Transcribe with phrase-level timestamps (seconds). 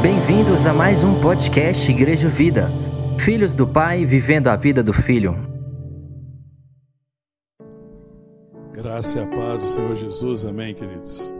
[0.00, 2.68] Bem-vindos a mais um podcast Igreja Vida.
[3.18, 5.36] Filhos do Pai vivendo a vida do Filho.
[8.72, 11.32] Graça e a paz do Senhor Jesus, amém, queridos.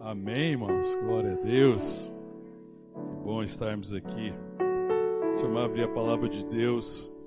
[0.00, 0.96] Amém, irmãos.
[1.02, 2.10] Glória a Deus.
[2.94, 4.32] Que bom estarmos aqui.
[5.32, 7.21] Deixa eu abrir a palavra de Deus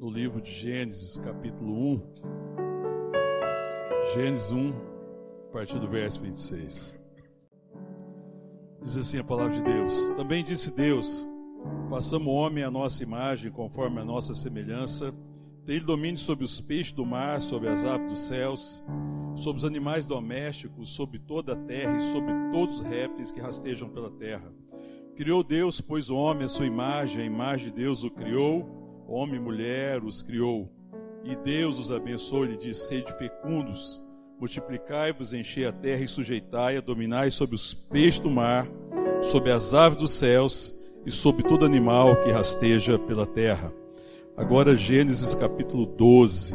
[0.00, 2.02] no livro de Gênesis, capítulo 1.
[4.14, 4.72] Gênesis 1,
[5.50, 6.98] a partir do verso 26.
[8.80, 11.28] Diz assim a palavra de Deus: Também disse Deus:
[11.90, 15.12] Façamos homem à nossa imagem, conforme a nossa semelhança.
[15.68, 18.82] Ele domínio sobre os peixes do mar, sobre as aves dos céus,
[19.36, 23.90] sobre os animais domésticos, sobre toda a terra e sobre todos os répteis que rastejam
[23.90, 24.50] pela terra.
[25.14, 28.79] Criou Deus, pois o homem, a sua imagem, a imagem de Deus o criou,
[29.10, 30.70] homem e mulher os criou.
[31.24, 34.00] E Deus os abençoou e lhe disse: Sede fecundos
[34.40, 38.66] Multiplicai-vos, enchei a terra e sujeitai-a, dominai sobre os peixes do mar,
[39.20, 43.70] sobre as aves dos céus e sobre todo animal que rasteja pela terra.
[44.34, 46.54] Agora, Gênesis capítulo 12.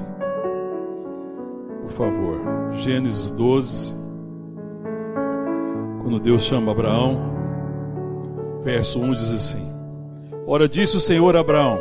[1.83, 3.93] Por favor, Gênesis 12.
[6.01, 7.21] Quando Deus chama Abraão,
[8.63, 9.63] verso 1 diz assim:
[10.47, 11.79] Ora, disse o Senhor a Abraão: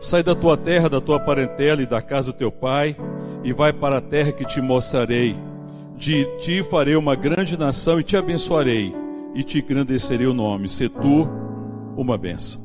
[0.00, 2.96] Sai da tua terra, da tua parentela e da casa do teu pai,
[3.42, 5.36] e vai para a terra que te mostrarei.
[5.96, 8.94] De ti farei uma grande nação e te abençoarei,
[9.34, 10.68] e te engrandecerei o nome.
[10.68, 11.26] Se tu
[11.96, 12.62] uma benção.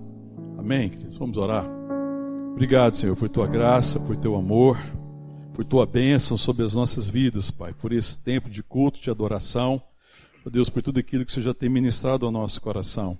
[0.58, 1.18] Amém, queridos?
[1.18, 1.66] Vamos orar.
[2.52, 4.78] Obrigado, Senhor, por tua graça, por teu amor,
[5.56, 9.82] por tua bênção sobre as nossas vidas, Pai, por esse tempo de culto, de adoração.
[10.46, 13.18] Ó Deus, por tudo aquilo que o Senhor já tem ministrado ao nosso coração.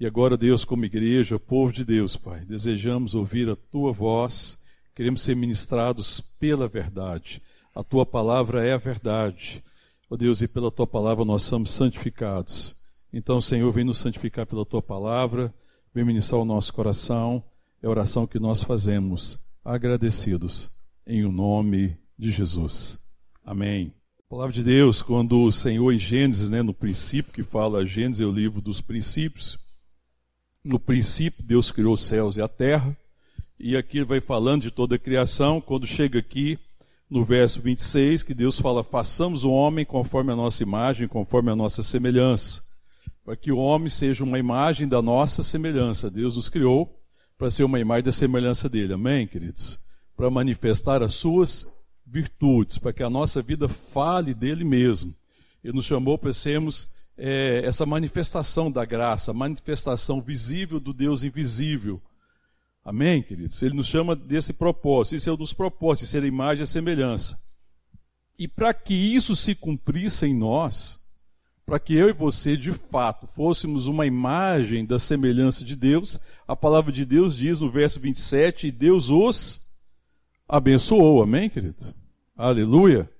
[0.00, 5.20] E agora, Deus, como igreja, povo de Deus, Pai, desejamos ouvir a tua voz, queremos
[5.20, 7.42] ser ministrados pela verdade.
[7.74, 9.62] A tua palavra é a verdade.
[10.08, 12.76] Ó Deus, e pela tua palavra nós somos santificados.
[13.12, 15.52] Então, Senhor, vem nos santificar pela tua palavra,
[15.94, 17.44] vem ministrar o nosso coração.
[17.82, 20.70] É a oração que nós fazemos, agradecidos,
[21.06, 22.98] em o nome de Jesus.
[23.44, 23.92] Amém.
[24.26, 28.22] A palavra de Deus, quando o Senhor em Gênesis, né, no princípio que fala Gênesis
[28.22, 29.68] é o livro dos princípios,
[30.64, 32.96] no princípio, Deus criou os céus e a terra,
[33.58, 35.60] e aqui vai falando de toda a criação.
[35.60, 36.58] Quando chega aqui
[37.08, 41.56] no verso 26, que Deus fala: façamos o homem conforme a nossa imagem, conforme a
[41.56, 42.62] nossa semelhança,
[43.24, 46.10] para que o homem seja uma imagem da nossa semelhança.
[46.10, 46.96] Deus nos criou
[47.36, 49.78] para ser uma imagem da semelhança dele, amém, queridos?
[50.16, 51.66] Para manifestar as suas
[52.06, 55.14] virtudes, para que a nossa vida fale dele mesmo.
[55.62, 62.00] Ele nos chamou para sermos é, essa manifestação da graça, manifestação visível do Deus invisível.
[62.82, 63.62] Amém, queridos?
[63.62, 65.16] Ele nos chama desse propósito.
[65.16, 67.36] Isso é um dos propósitos, ser a imagem e a semelhança.
[68.38, 70.98] E para que isso se cumprisse em nós,
[71.66, 76.56] para que eu e você, de fato, fôssemos uma imagem da semelhança de Deus, a
[76.56, 79.68] palavra de Deus diz no verso 27, e Deus os
[80.48, 81.22] abençoou.
[81.22, 81.94] Amém, querido?
[82.34, 83.10] Aleluia.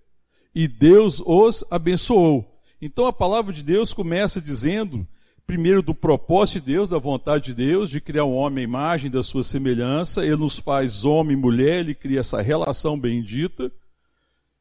[0.55, 2.50] E Deus os abençoou.
[2.81, 5.07] Então a palavra de Deus começa dizendo,
[5.47, 9.11] primeiro, do propósito de Deus, da vontade de Deus, de criar um homem à imagem
[9.11, 10.25] da sua semelhança.
[10.25, 13.71] Ele nos faz homem e mulher, ele cria essa relação bendita.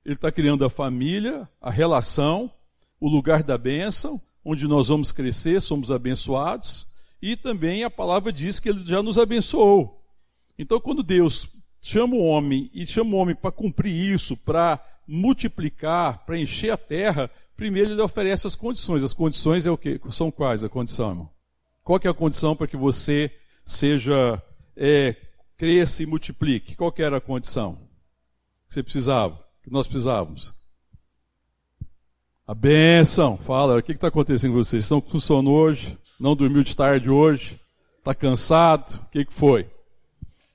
[0.03, 2.51] Ele está criando a família, a relação,
[2.99, 6.87] o lugar da bênção, onde nós vamos crescer, somos abençoados.
[7.21, 10.03] E também a palavra diz que ele já nos abençoou.
[10.57, 11.47] Então, quando Deus
[11.81, 16.77] chama o homem e chama o homem para cumprir isso, para multiplicar, para encher a
[16.77, 17.29] terra,
[17.59, 19.03] primeiro ele oferece as condições.
[19.03, 19.99] As condições é o que?
[20.09, 21.29] São quais a condição, irmão?
[21.83, 23.29] Qual é a condição para que você
[23.65, 24.41] seja,
[24.75, 25.15] é,
[25.57, 26.75] cresça e multiplique?
[26.75, 27.75] Qual era a condição
[28.67, 30.53] que você precisava, que nós precisávamos?
[32.47, 33.37] A bênção.
[33.37, 34.83] Fala, o que está acontecendo com vocês?
[34.83, 35.97] Estão com sono hoje?
[36.19, 37.59] Não dormiu de tarde hoje?
[37.97, 39.01] Está cansado?
[39.03, 39.67] O que, que foi?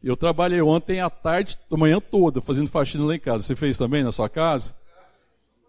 [0.03, 3.45] Eu trabalhei ontem à tarde, a manhã toda, fazendo faxina lá em casa.
[3.45, 4.75] Você fez também na sua casa?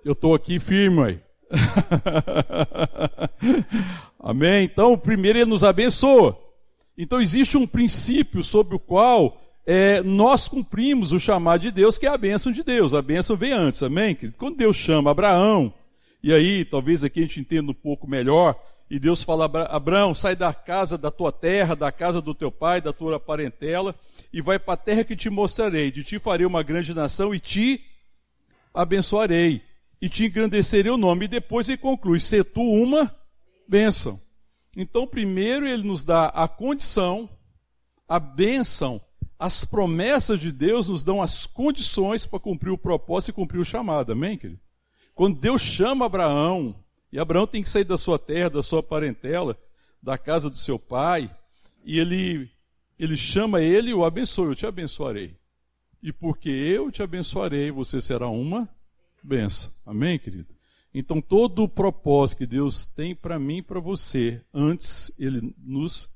[0.04, 1.25] Eu estou aqui firme aí.
[4.20, 4.66] Amém?
[4.66, 6.38] Então, primeiro ele nos abençoa.
[6.98, 12.06] Então, existe um princípio sobre o qual é, nós cumprimos o chamado de Deus, que
[12.06, 12.94] é a bênção de Deus.
[12.94, 14.18] A bênção vem antes, amém?
[14.38, 15.74] Quando Deus chama Abraão,
[16.24, 18.60] e aí talvez aqui a gente entenda um pouco melhor,
[18.90, 22.80] e Deus fala: Abraão, sai da casa da tua terra, da casa do teu pai,
[22.80, 23.96] da tua parentela,
[24.32, 25.92] e vai para a terra que te mostrarei.
[25.92, 27.82] De ti farei uma grande nação e te
[28.74, 29.62] abençoarei
[30.02, 31.26] e te engrandecerei o nome.
[31.26, 33.14] E depois ele conclui: ser tu uma
[33.68, 34.20] bênção.
[34.76, 37.30] Então, primeiro ele nos dá a condição,
[38.08, 39.00] a bênção,
[39.40, 43.66] as promessas de Deus nos dão as condições para cumprir o propósito e cumprir o
[43.66, 44.60] chamado, amém, querido?
[45.14, 46.76] Quando Deus chama Abraão,
[47.12, 49.58] e Abraão tem que sair da sua terra, da sua parentela,
[50.04, 51.34] da casa do seu pai,
[51.86, 52.52] e ele,
[53.00, 55.38] ele chama ele e o abençoa, eu te abençoarei.
[56.04, 58.70] E porque eu te abençoarei, você será uma
[59.25, 59.72] benção.
[59.86, 60.48] Amém, querido?
[60.94, 66.07] Então, todo o propósito que Deus tem para mim e para você, antes Ele nos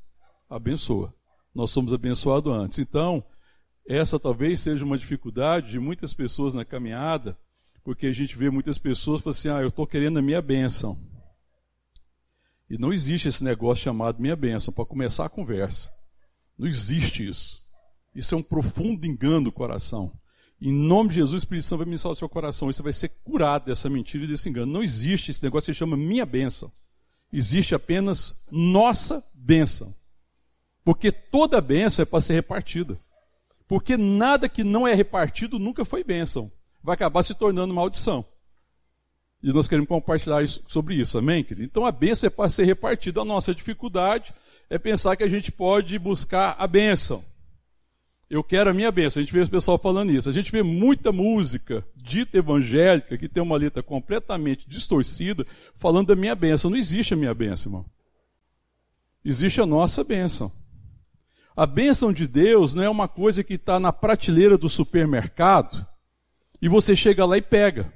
[0.50, 1.14] abençoa.
[1.54, 2.80] Nós somos abençoados antes.
[2.80, 3.24] Então,
[3.88, 7.38] essa talvez seja uma dificuldade de muitas pessoas na caminhada,
[7.84, 10.96] porque a gente vê muitas pessoas falando assim: ah, eu estou querendo a minha bênção.
[12.70, 15.90] E não existe esse negócio chamado minha bênção, para começar a conversa.
[16.58, 17.62] Não existe isso.
[18.14, 20.12] Isso é um profundo engano do coração.
[20.62, 22.72] Em nome de Jesus, o Espírito Santo vai ministrar o seu coração.
[22.72, 24.72] Você vai ser curado dessa mentira e desse engano.
[24.72, 26.70] Não existe esse negócio que se chama minha bênção.
[27.32, 29.94] Existe apenas nossa bênção.
[30.84, 33.00] Porque toda bênção é para ser repartida.
[33.68, 36.52] Porque nada que não é repartido nunca foi bênção.
[36.84, 38.26] Vai acabar se tornando maldição.
[39.42, 41.64] E nós queremos compartilhar isso, sobre isso, amém, querido?
[41.66, 43.22] Então a bênção é para ser repartida.
[43.22, 44.34] A nossa dificuldade
[44.70, 47.24] é pensar que a gente pode buscar a bênção.
[48.30, 49.20] Eu quero a minha bênção.
[49.20, 50.30] A gente vê o pessoal falando isso.
[50.30, 56.16] A gente vê muita música dita evangélica que tem uma letra completamente distorcida falando da
[56.16, 56.70] minha bênção.
[56.70, 57.86] Não existe a minha bênção, irmão.
[59.26, 60.52] Existe a nossa bênção.
[61.56, 65.86] A bênção de Deus não é uma coisa que está na prateleira do supermercado
[66.62, 67.92] e você chega lá e pega.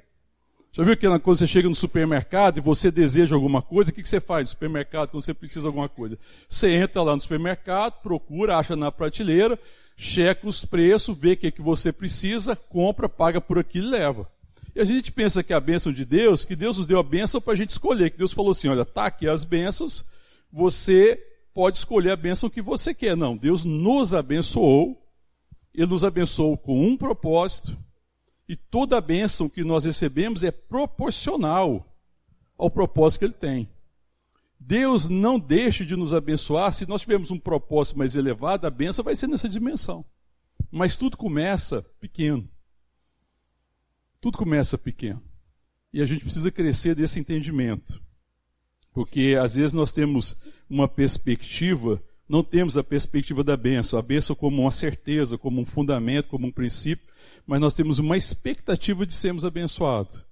[0.76, 4.02] Já viu que quando você chega no supermercado e você deseja alguma coisa, o que
[4.02, 6.18] você faz no supermercado quando você precisa de alguma coisa?
[6.48, 9.56] Você entra lá no supermercado, procura, acha na prateleira,
[9.96, 14.28] checa os preços, vê o que, que você precisa, compra, paga por aquilo e leva.
[14.74, 17.40] E a gente pensa que a bênção de Deus, que Deus nos deu a bênção
[17.40, 20.04] para a gente escolher, que Deus falou assim: olha, tá aqui as bênçãos,
[20.52, 21.24] você
[21.54, 23.16] pode escolher a bênção que você quer.
[23.16, 25.00] Não, Deus nos abençoou,
[25.72, 27.76] Ele nos abençoou com um propósito,
[28.48, 31.94] e toda a bênção que nós recebemos é proporcional
[32.56, 33.68] ao propósito que Ele tem.
[34.58, 39.04] Deus não deixa de nos abençoar se nós tivermos um propósito mais elevado, a bênção
[39.04, 40.04] vai ser nessa dimensão.
[40.70, 42.48] Mas tudo começa pequeno.
[44.20, 45.22] Tudo começa pequeno.
[45.92, 48.02] E a gente precisa crescer desse entendimento.
[48.92, 54.34] Porque às vezes nós temos uma perspectiva, não temos a perspectiva da bênção, a bênção
[54.34, 57.04] como uma certeza, como um fundamento, como um princípio,
[57.46, 60.24] mas nós temos uma expectativa de sermos abençoados.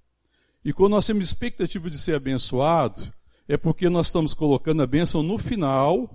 [0.65, 3.13] E quando nós temos expectativa de ser abençoado,
[3.49, 6.09] é porque nós estamos colocando a bênção no final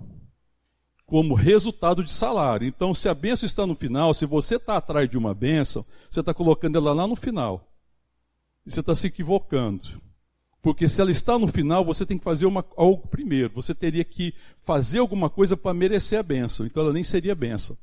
[1.04, 2.66] como resultado de salário.
[2.66, 6.20] Então, se a bênção está no final, se você está atrás de uma bênção, você
[6.20, 7.72] está colocando ela lá no final.
[8.66, 10.00] E você está se equivocando.
[10.60, 13.54] Porque se ela está no final, você tem que fazer uma, algo primeiro.
[13.54, 16.66] Você teria que fazer alguma coisa para merecer a bênção.
[16.66, 17.76] Então ela nem seria bênção.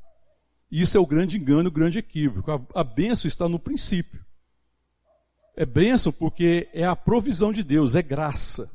[0.70, 2.50] Isso é o grande engano, o grande equívoco.
[2.50, 4.20] A, a bênção está no princípio.
[5.56, 8.70] É bênção porque é a provisão de Deus, é graça.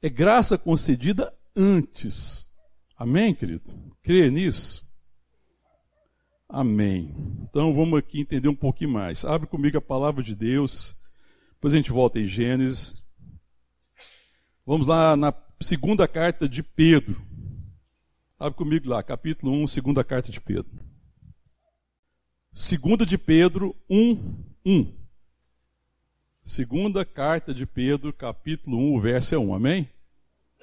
[0.00, 2.46] É graça concedida antes.
[2.96, 3.74] Amém, querido?
[4.02, 4.90] Crê nisso?
[6.48, 7.14] Amém.
[7.42, 9.24] Então vamos aqui entender um pouquinho mais.
[9.24, 10.94] Abre comigo a palavra de Deus.
[11.52, 13.02] Depois a gente volta em Gênesis.
[14.64, 17.20] Vamos lá na segunda carta de Pedro.
[18.38, 20.89] Abre comigo lá, capítulo 1, segunda carta de Pedro.
[22.52, 24.18] Segunda de Pedro 1,
[24.66, 24.92] 1.
[26.44, 29.54] Segunda carta de Pedro, capítulo 1, verso 1.
[29.54, 29.88] Amém?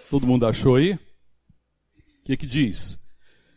[0.09, 0.93] Todo mundo achou aí?
[0.93, 0.99] O
[2.25, 3.07] que, que diz?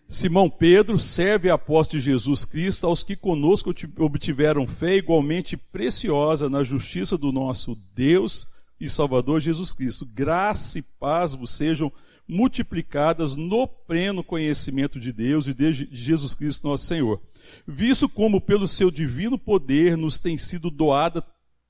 [0.09, 6.49] Simão Pedro serve a apóstolo de Jesus Cristo aos que conosco obtiveram fé igualmente preciosa
[6.49, 8.47] na justiça do nosso Deus
[8.81, 10.07] e Salvador Jesus Cristo.
[10.07, 11.93] Graça e paz vos sejam
[12.29, 17.21] multiplicadas no pleno conhecimento de Deus e de Jesus Cristo nosso Senhor.
[17.67, 21.25] Visto como pelo seu divino poder nos tem sido doada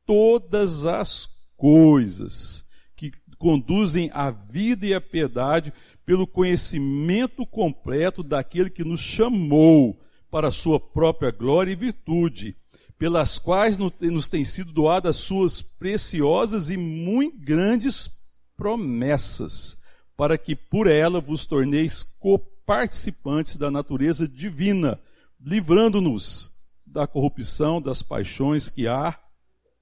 [0.06, 5.72] todas as coisas que conduzem à vida e à piedade
[6.04, 10.00] pelo conhecimento completo daquele que nos chamou
[10.30, 12.56] para a sua própria glória e virtude
[13.00, 18.10] pelas quais nos têm sido doadas suas preciosas e muito grandes
[18.54, 19.82] promessas,
[20.18, 25.00] para que por ela vos torneis coparticipantes da natureza divina,
[25.40, 29.18] livrando-nos da corrupção das paixões que há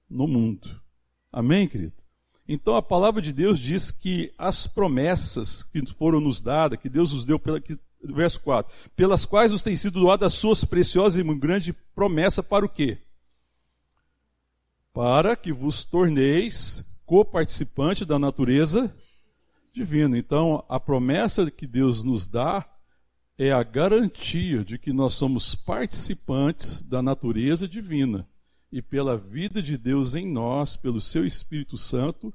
[0.09, 0.79] no mundo.
[1.31, 1.93] Amém, querido?
[2.47, 7.13] Então a palavra de Deus diz que as promessas que foram nos dadas, que Deus
[7.13, 11.23] nos deu pela, que, verso 4, pelas quais nos têm sido doadas as suas preciosas
[11.23, 12.99] e grande promessa para o quê?
[14.93, 18.93] para que vos torneis coparticipante da natureza
[19.73, 20.17] divina.
[20.17, 22.67] Então, a promessa que Deus nos dá
[23.39, 28.27] é a garantia de que nós somos participantes da natureza divina
[28.69, 32.33] e pela vida de Deus em nós, pelo seu Espírito Santo,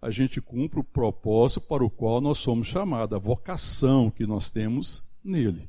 [0.00, 4.48] a gente cumpre o propósito para o qual nós somos chamados, a vocação que nós
[4.48, 5.68] temos nele.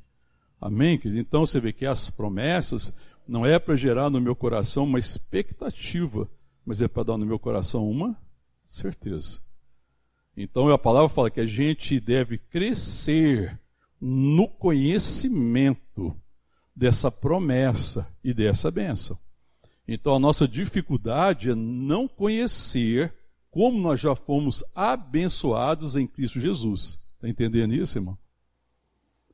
[0.61, 1.21] Amém, querido?
[1.21, 6.29] Então você vê que as promessas não é para gerar no meu coração uma expectativa,
[6.63, 8.15] mas é para dar no meu coração uma
[8.63, 9.39] certeza.
[10.35, 13.59] Então a palavra fala que a gente deve crescer
[13.99, 16.15] no conhecimento
[16.75, 19.17] dessa promessa e dessa bênção.
[19.87, 23.13] Então a nossa dificuldade é não conhecer
[23.49, 26.99] como nós já fomos abençoados em Cristo Jesus.
[27.15, 28.17] Está entendendo isso, irmão?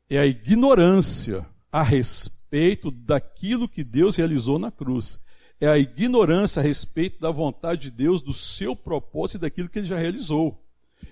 [0.09, 5.25] É a ignorância a respeito daquilo que Deus realizou na cruz.
[5.59, 9.79] É a ignorância a respeito da vontade de Deus, do seu propósito e daquilo que
[9.79, 10.63] ele já realizou.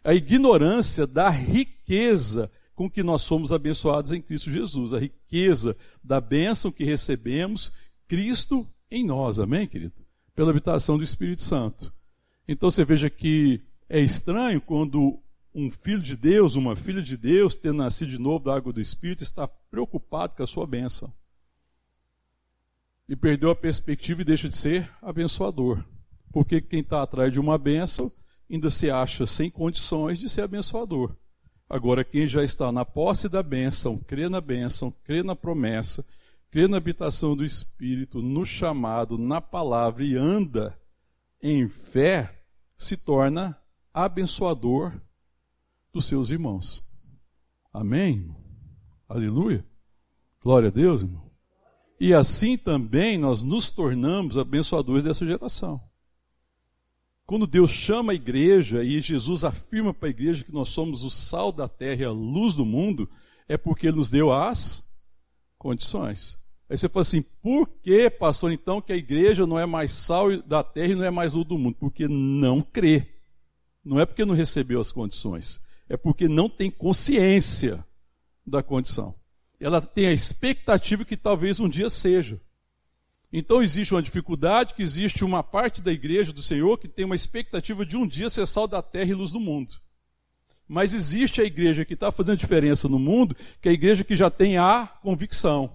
[0.03, 2.51] É a ignorância da riqueza
[2.82, 7.72] com que nós somos abençoados em Cristo Jesus, a riqueza da bênção que recebemos,
[8.08, 9.94] Cristo em nós, amém, querido?
[10.34, 11.94] Pela habitação do Espírito Santo.
[12.48, 15.20] Então você veja que é estranho quando
[15.54, 18.82] um filho de Deus, uma filha de Deus, tendo nascido de novo da água do
[18.82, 21.08] Espírito, está preocupado com a sua bênção.
[23.08, 25.86] E perdeu a perspectiva e deixa de ser abençoador.
[26.32, 28.12] Porque quem está atrás de uma bênção
[28.50, 31.16] ainda se acha sem condições de ser abençoador.
[31.72, 36.06] Agora, quem já está na posse da bênção, crê na bênção, crê na promessa,
[36.50, 40.78] crê na habitação do Espírito, no chamado, na palavra e anda
[41.42, 42.44] em fé,
[42.78, 43.58] se torna
[43.94, 45.00] abençoador
[45.94, 46.84] dos seus irmãos.
[47.72, 48.36] Amém?
[49.08, 49.66] Aleluia?
[50.44, 51.32] Glória a Deus, irmão.
[51.98, 55.80] E assim também nós nos tornamos abençoadores dessa geração.
[57.25, 61.10] Quando Deus chama a igreja e Jesus afirma para a igreja que nós somos o
[61.10, 63.10] sal da terra e a luz do mundo,
[63.48, 64.92] é porque Ele nos deu as
[65.58, 66.38] condições.
[66.70, 70.42] Aí você fala assim, por que, pastor, então, que a igreja não é mais sal
[70.42, 71.75] da terra e não é mais luz do mundo?
[71.80, 73.08] Porque não crê.
[73.84, 75.60] Não é porque não recebeu as condições,
[75.90, 77.84] é porque não tem consciência
[78.46, 79.13] da condição.
[79.60, 82.40] Ela tem a expectativa que talvez um dia seja.
[83.32, 87.16] Então existe uma dificuldade, que existe uma parte da igreja do Senhor que tem uma
[87.16, 89.74] expectativa de um dia ser sal da terra e luz do mundo.
[90.68, 94.16] Mas existe a igreja que está fazendo diferença no mundo, que é a igreja que
[94.16, 95.70] já tem a convicção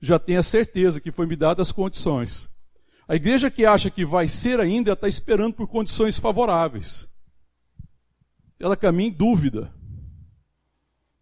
[0.00, 2.48] já tem a certeza que foi me dada as condições.
[3.06, 7.08] A igreja que acha que vai ser ainda está esperando por condições favoráveis.
[8.58, 9.72] Ela caminha em dúvida.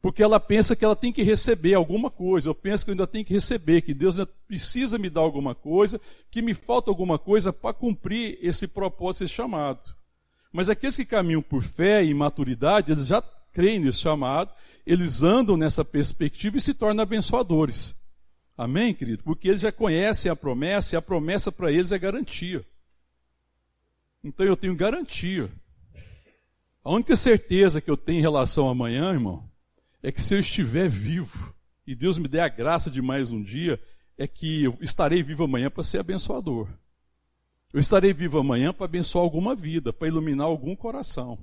[0.00, 2.48] Porque ela pensa que ela tem que receber alguma coisa.
[2.48, 6.00] Eu penso que eu ainda tenho que receber, que Deus precisa me dar alguma coisa,
[6.30, 9.92] que me falta alguma coisa para cumprir esse propósito, esse chamado.
[10.52, 13.20] Mas aqueles que caminham por fé e maturidade, eles já
[13.52, 14.52] creem nesse chamado,
[14.86, 17.96] eles andam nessa perspectiva e se tornam abençoadores.
[18.56, 19.22] Amém, querido?
[19.24, 22.64] Porque eles já conhecem a promessa e a promessa para eles é garantia.
[24.22, 25.50] Então eu tenho garantia.
[26.84, 29.47] A única certeza que eu tenho em relação a amanhã, irmão,
[30.02, 31.54] é que se eu estiver vivo
[31.86, 33.80] e Deus me der a graça de mais um dia,
[34.16, 36.68] é que eu estarei vivo amanhã para ser abençoador.
[37.72, 41.38] Eu estarei vivo amanhã para abençoar alguma vida, para iluminar algum coração.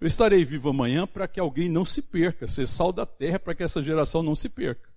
[0.00, 3.54] Eu estarei vivo amanhã para que alguém não se perca, ser sal da terra para
[3.54, 4.88] que essa geração não se perca.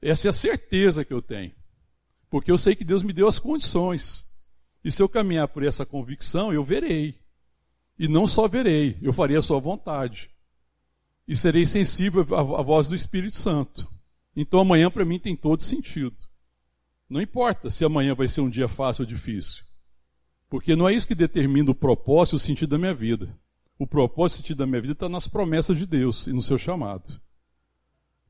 [0.00, 1.52] Essa é a certeza que eu tenho.
[2.30, 4.24] Porque eu sei que Deus me deu as condições.
[4.84, 7.18] E se eu caminhar por essa convicção, eu verei.
[7.98, 10.30] E não só verei, eu farei a sua vontade.
[11.28, 13.86] E serei sensível à, voz do Espírito Santo.
[14.34, 16.16] Então amanhã para mim tem todo sentido.
[17.08, 19.62] Não importa se amanhã vai ser um dia fácil ou difícil.
[20.48, 23.38] Porque não é isso que determina o propósito e o sentido da minha vida.
[23.78, 26.40] O propósito e o sentido da minha vida está nas promessas de Deus e no
[26.40, 27.20] seu chamado.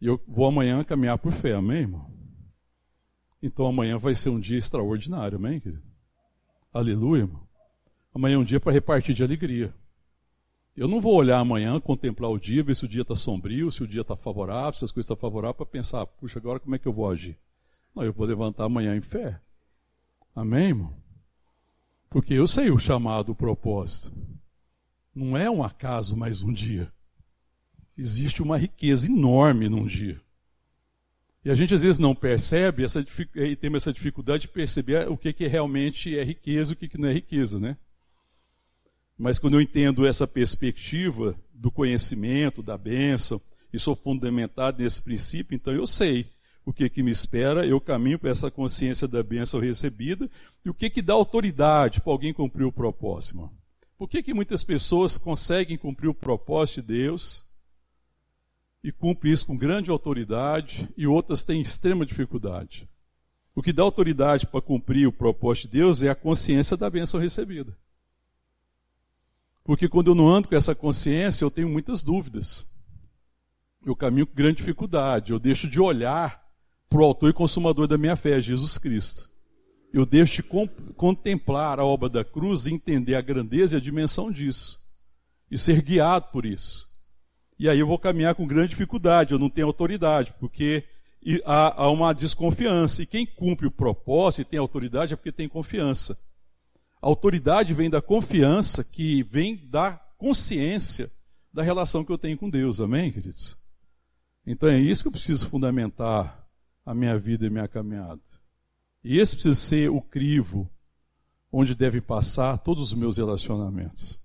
[0.01, 2.13] E eu vou amanhã caminhar por fé, amém, irmão?
[3.41, 5.83] Então amanhã vai ser um dia extraordinário, amém, querido?
[6.73, 7.47] Aleluia, irmão.
[8.13, 9.73] Amanhã é um dia para repartir de alegria.
[10.79, 13.83] Eu não vou olhar amanhã, contemplar o dia, ver se o dia está sombrio, se
[13.83, 16.79] o dia está favorável, se as coisas estão favoráveis, para pensar, puxa, agora como é
[16.79, 17.37] que eu vou agir?
[17.95, 19.41] Não, eu vou levantar amanhã em fé.
[20.35, 20.95] Amém, irmão?
[22.09, 24.17] Porque eu sei o chamado, o propósito.
[25.15, 26.93] Não é um acaso mais um dia
[27.99, 30.21] existe uma riqueza enorme num dia.
[31.45, 33.05] E a gente às vezes não percebe essa,
[33.35, 36.89] e tem essa dificuldade de perceber o que, que realmente é riqueza e o que,
[36.89, 37.77] que não é riqueza, né?
[39.19, 43.41] Mas quando eu entendo essa perspectiva do conhecimento, da bênção,
[43.73, 46.27] e sou fundamentado nesse princípio, então eu sei
[46.65, 50.31] o que, que me espera, eu caminho para essa consciência da bênção recebida,
[50.65, 53.51] e o que, que dá autoridade para alguém cumprir o propósito.
[53.97, 57.43] Por que, que muitas pessoas conseguem cumprir o propósito de Deus
[58.85, 62.89] e cumpre isso com grande autoridade, e outras têm extrema dificuldade.
[63.55, 67.19] O que dá autoridade para cumprir o propósito de Deus é a consciência da bênção
[67.19, 67.77] recebida.
[69.69, 72.65] Porque quando eu não ando com essa consciência, eu tenho muitas dúvidas.
[73.85, 76.43] Eu caminho com grande dificuldade, eu deixo de olhar
[76.89, 79.29] para o autor e consumador da minha fé, Jesus Cristo.
[79.93, 80.49] Eu deixo de
[80.95, 84.79] contemplar a obra da cruz e entender a grandeza e a dimensão disso.
[85.51, 86.87] E ser guiado por isso.
[87.59, 90.83] E aí eu vou caminhar com grande dificuldade, eu não tenho autoridade, porque
[91.45, 93.03] há, uma desconfiança.
[93.03, 96.17] E quem cumpre o propósito e tem autoridade é porque tem confiança.
[97.01, 101.09] A autoridade vem da confiança que vem da consciência
[101.53, 102.81] da relação que eu tenho com Deus.
[102.81, 103.57] Amém, queridos?
[104.47, 106.47] Então é isso que eu preciso fundamentar
[106.85, 108.21] a minha vida e minha caminhada.
[109.05, 110.69] E esse precisa ser o crivo
[111.53, 114.19] onde deve passar todos os meus relacionamentos.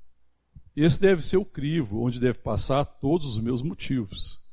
[0.75, 4.43] Esse deve ser o crivo onde deve passar todos os meus motivos.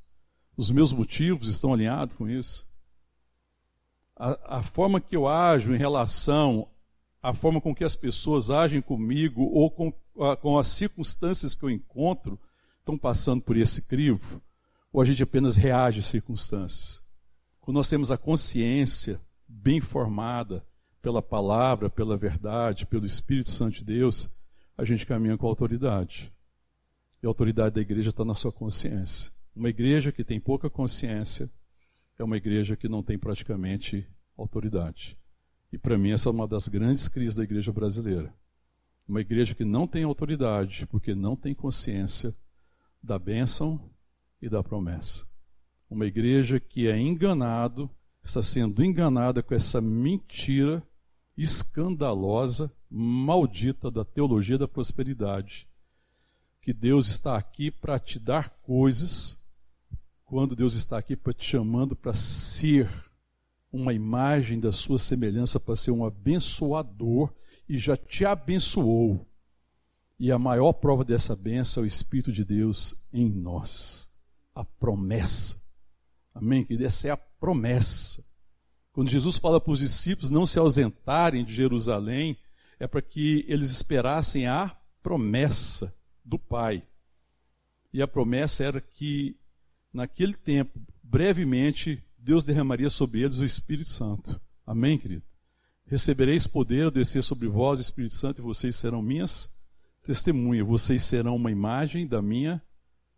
[0.56, 2.68] Os meus motivos estão alinhados com isso.
[4.14, 6.69] A, a forma que eu ajo em relação
[7.22, 11.64] à forma com que as pessoas agem comigo ou com, a, com as circunstâncias que
[11.64, 12.38] eu encontro
[12.78, 14.42] estão passando por esse crivo,
[14.92, 17.00] ou a gente apenas reage às circunstâncias.
[17.60, 20.64] Quando nós temos a consciência bem formada
[21.02, 24.28] pela palavra, pela verdade, pelo Espírito Santo de Deus,
[24.76, 26.32] a gente caminha com autoridade.
[27.22, 29.30] E a autoridade da igreja está na sua consciência.
[29.54, 31.50] Uma igreja que tem pouca consciência
[32.18, 35.16] é uma igreja que não tem praticamente autoridade.
[35.72, 38.34] E para mim, essa é uma das grandes crises da igreja brasileira.
[39.06, 42.34] Uma igreja que não tem autoridade, porque não tem consciência
[43.02, 43.80] da bênção
[44.40, 45.24] e da promessa.
[45.88, 47.90] Uma igreja que é enganado,
[48.22, 50.82] está sendo enganada com essa mentira
[51.36, 55.66] escandalosa, maldita da teologia da prosperidade.
[56.60, 59.40] Que Deus está aqui para te dar coisas,
[60.24, 63.09] quando Deus está aqui para te chamando para ser
[63.72, 67.32] uma imagem da sua semelhança, para ser um abençoador
[67.68, 69.26] e já te abençoou.
[70.18, 74.10] E a maior prova dessa benção é o Espírito de Deus em nós.
[74.54, 75.56] A promessa.
[76.34, 76.64] Amém?
[76.64, 78.24] Que essa é a promessa.
[78.92, 82.36] Quando Jesus fala para os discípulos não se ausentarem de Jerusalém,
[82.78, 85.94] é para que eles esperassem a promessa
[86.24, 86.82] do Pai.
[87.92, 89.36] E a promessa era que,
[89.92, 94.38] naquele tempo, brevemente, Deus derramaria sobre eles o Espírito Santo.
[94.66, 95.22] Amém, querido?
[95.86, 99.48] Recebereis poder ao descer sobre vós, Espírito Santo, e vocês serão minhas
[100.04, 100.66] testemunhas.
[100.66, 102.62] Vocês serão uma imagem da minha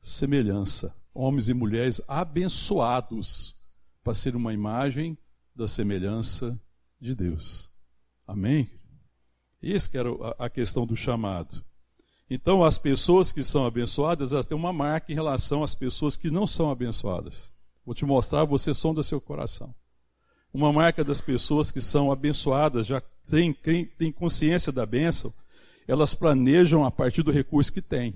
[0.00, 0.94] semelhança.
[1.12, 3.56] Homens e mulheres abençoados
[4.02, 5.18] para ser uma imagem
[5.54, 6.58] da semelhança
[7.00, 7.68] de Deus.
[8.26, 8.70] Amém?
[9.60, 11.62] Isso que era a questão do chamado.
[12.30, 16.30] Então, as pessoas que são abençoadas, elas têm uma marca em relação às pessoas que
[16.30, 17.52] não são abençoadas.
[17.85, 19.75] Vou te mostrar, você sonda seu coração.
[20.53, 25.33] Uma marca das pessoas que são abençoadas, já têm, têm consciência da bênção,
[25.88, 28.14] elas planejam a partir do recurso que têm.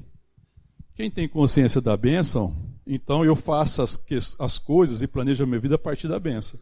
[0.94, 2.54] Quem tem consciência da bênção,
[2.86, 3.98] então eu faço as,
[4.38, 6.58] as coisas e planejo a minha vida a partir da bênção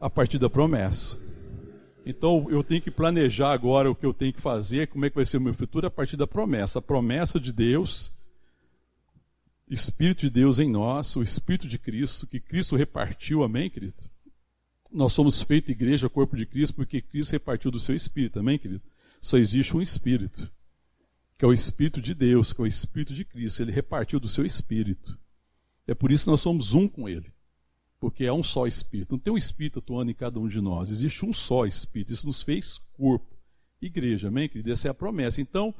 [0.00, 1.18] a partir da promessa.
[2.06, 5.16] Então eu tenho que planejar agora o que eu tenho que fazer, como é que
[5.16, 6.78] vai ser o meu futuro a partir da promessa.
[6.78, 8.17] A promessa de Deus,
[9.70, 13.94] Espírito de Deus em nós, o Espírito de Cristo, que Cristo repartiu, amém, querido?
[14.90, 18.82] Nós somos feito igreja, corpo de Cristo, porque Cristo repartiu do seu Espírito, amém, querido?
[19.20, 20.50] Só existe um Espírito,
[21.36, 23.62] que é o Espírito de Deus, que é o Espírito de Cristo.
[23.62, 25.18] Ele repartiu do seu Espírito.
[25.86, 27.30] É por isso que nós somos um com Ele
[28.00, 29.12] porque é um só Espírito.
[29.12, 32.12] Não tem um Espírito atuando em cada um de nós, existe um só Espírito.
[32.12, 33.36] Isso nos fez corpo.
[33.80, 34.70] Igreja, amém, querido?
[34.70, 35.40] Essa é a promessa.
[35.40, 35.74] Então,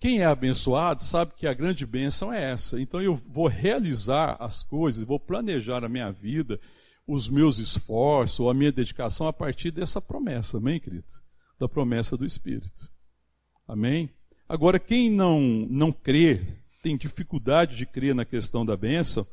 [0.00, 2.80] quem é abençoado sabe que a grande bênção é essa.
[2.80, 6.58] Então, eu vou realizar as coisas, vou planejar a minha vida,
[7.06, 11.04] os meus esforços, a minha dedicação a partir dessa promessa, amém, querido?
[11.58, 12.90] Da promessa do Espírito.
[13.68, 14.08] Amém?
[14.48, 16.40] Agora, quem não, não crê,
[16.82, 19.26] tem dificuldade de crer na questão da bênção,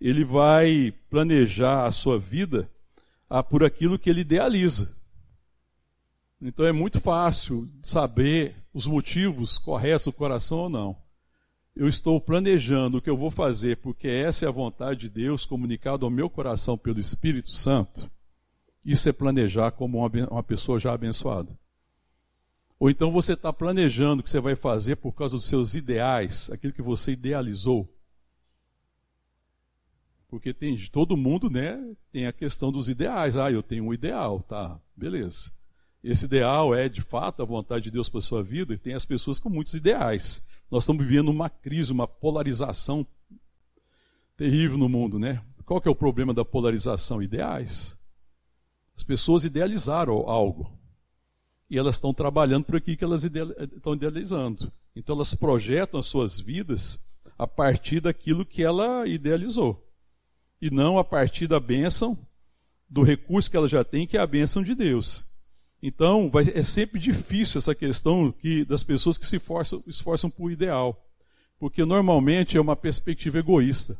[0.00, 2.70] ele vai planejar a sua vida
[3.28, 4.94] ah, por aquilo que ele idealiza.
[6.40, 10.96] Então é muito fácil saber os motivos corretos do coração ou não.
[11.74, 15.46] Eu estou planejando o que eu vou fazer porque essa é a vontade de Deus
[15.46, 18.10] comunicada ao meu coração pelo Espírito Santo.
[18.84, 21.56] Isso é planejar como uma pessoa já abençoada.
[22.78, 26.50] Ou então você está planejando o que você vai fazer por causa dos seus ideais,
[26.50, 27.88] aquilo que você idealizou.
[30.28, 31.78] Porque tem todo mundo, né,
[32.10, 33.36] tem a questão dos ideais.
[33.36, 35.52] Ah, eu tenho um ideal, tá, beleza.
[36.02, 38.94] Esse ideal é de fato a vontade de Deus para a sua vida, e tem
[38.94, 40.48] as pessoas com muitos ideais.
[40.70, 43.06] Nós estamos vivendo uma crise, uma polarização
[44.36, 45.42] terrível no mundo, né?
[45.64, 47.22] Qual que é o problema da polarização?
[47.22, 47.96] Ideais.
[48.96, 50.76] As pessoas idealizaram algo.
[51.70, 54.70] E elas estão trabalhando por aqui que elas estão idealizando.
[54.94, 56.98] Então elas projetam as suas vidas
[57.38, 59.88] a partir daquilo que ela idealizou.
[60.60, 62.16] E não a partir da bênção,
[62.88, 65.31] do recurso que ela já tem, que é a bênção de Deus.
[65.82, 70.52] Então, vai, é sempre difícil essa questão que, das pessoas que se esforçam, esforçam por
[70.52, 71.04] ideal.
[71.58, 73.96] Porque normalmente é uma perspectiva egoísta.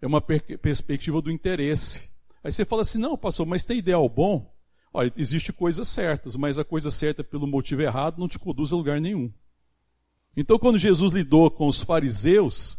[0.00, 2.10] É uma per perspectiva do interesse.
[2.44, 4.54] Aí você fala assim: não, pastor, mas tem ideal bom?
[4.92, 8.76] Olha, existe coisas certas, mas a coisa certa pelo motivo errado não te conduz a
[8.76, 9.32] lugar nenhum.
[10.36, 12.78] Então, quando Jesus lidou com os fariseus,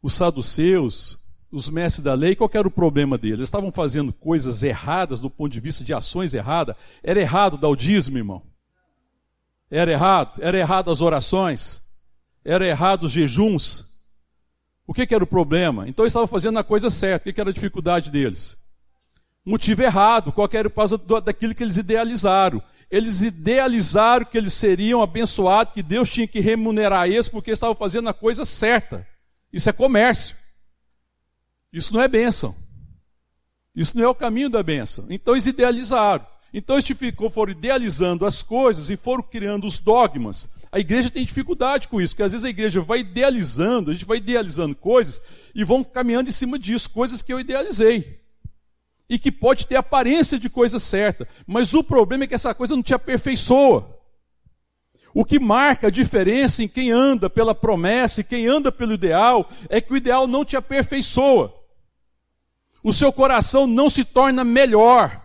[0.00, 1.21] os saduceus,
[1.52, 3.38] os mestres da lei, qual era o problema deles?
[3.38, 6.74] Eles estavam fazendo coisas erradas do ponto de vista de ações erradas.
[7.02, 8.42] Era errado dar o dízimo, irmão.
[9.70, 10.42] Era errado.
[10.42, 11.82] Era errado as orações.
[12.42, 13.92] Era errado os jejuns.
[14.86, 15.86] O que, que era o problema?
[15.86, 17.22] Então eles estavam fazendo a coisa certa.
[17.22, 18.56] O que, que era a dificuldade deles?
[19.44, 20.32] Motivo errado.
[20.32, 22.62] Qual era o causa daquilo que eles idealizaram?
[22.90, 28.08] Eles idealizaram que eles seriam abençoados, que Deus tinha que remunerar eles porque estavam fazendo
[28.08, 29.06] a coisa certa.
[29.52, 30.41] Isso é comércio.
[31.72, 32.54] Isso não é bênção.
[33.74, 35.06] Isso não é o caminho da bênção.
[35.08, 36.26] Então eles idealizaram.
[36.52, 40.50] Então eles ficou, foram idealizando as coisas e foram criando os dogmas.
[40.70, 44.04] A igreja tem dificuldade com isso, porque às vezes a igreja vai idealizando, a gente
[44.04, 45.22] vai idealizando coisas
[45.54, 48.20] e vão caminhando em cima disso, coisas que eu idealizei.
[49.08, 52.76] E que pode ter aparência de coisa certa, mas o problema é que essa coisa
[52.76, 53.98] não te aperfeiçoa.
[55.14, 59.48] O que marca a diferença em quem anda pela promessa e quem anda pelo ideal
[59.68, 61.61] é que o ideal não te aperfeiçoa
[62.82, 65.20] o seu coração não se torna melhor.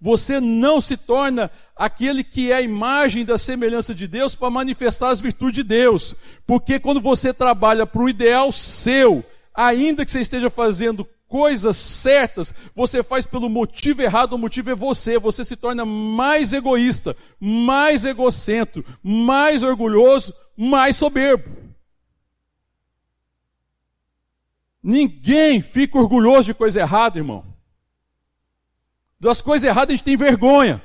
[0.00, 5.10] Você não se torna aquele que é a imagem da semelhança de Deus para manifestar
[5.10, 6.14] as virtudes de Deus.
[6.46, 12.54] Porque quando você trabalha para o ideal seu, ainda que você esteja fazendo coisas certas,
[12.76, 15.18] você faz pelo motivo errado, o motivo é você.
[15.18, 21.63] Você se torna mais egoísta, mais egocêntrico, mais orgulhoso, mais soberbo.
[24.86, 27.42] Ninguém fica orgulhoso de coisa errada, irmão.
[29.18, 30.82] Das coisas erradas a gente tem vergonha.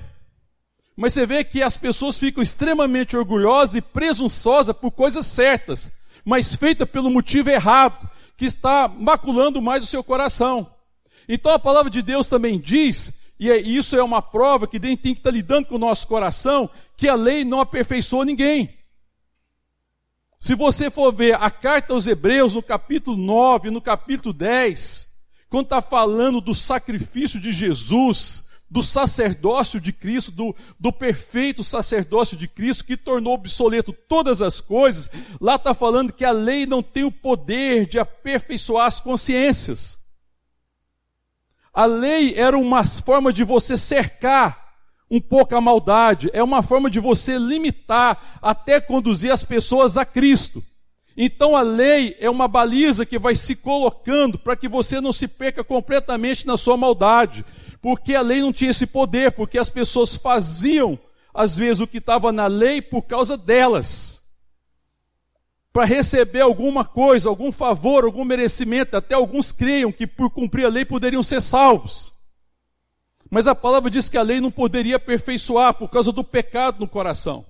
[0.95, 5.91] Mas você vê que as pessoas ficam extremamente orgulhosas e presunçosas por coisas certas,
[6.23, 10.65] mas feitas pelo motivo errado, que está maculando mais o seu coração.
[11.27, 14.81] Então a palavra de Deus também diz, e é, isso é uma prova que a
[14.81, 18.78] gente tem que estar lidando com o nosso coração, que a lei não aperfeiçoa ninguém.
[20.39, 25.65] Se você for ver a carta aos Hebreus, no capítulo 9, no capítulo 10, quando
[25.65, 32.47] está falando do sacrifício de Jesus, do sacerdócio de Cristo, do, do perfeito sacerdócio de
[32.47, 35.09] Cristo, que tornou obsoleto todas as coisas,
[35.41, 39.97] lá está falando que a lei não tem o poder de aperfeiçoar as consciências.
[41.73, 44.68] A lei era uma forma de você cercar
[45.09, 50.05] um pouco a maldade, é uma forma de você limitar até conduzir as pessoas a
[50.05, 50.61] Cristo.
[51.17, 55.27] Então a lei é uma baliza que vai se colocando para que você não se
[55.27, 57.43] perca completamente na sua maldade,
[57.81, 60.97] porque a lei não tinha esse poder, porque as pessoas faziam
[61.33, 64.19] às vezes o que estava na lei por causa delas.
[65.71, 70.69] Para receber alguma coisa, algum favor, algum merecimento, até alguns creiam que por cumprir a
[70.69, 72.18] lei poderiam ser salvos.
[73.29, 76.87] Mas a palavra diz que a lei não poderia aperfeiçoar por causa do pecado no
[76.87, 77.45] coração.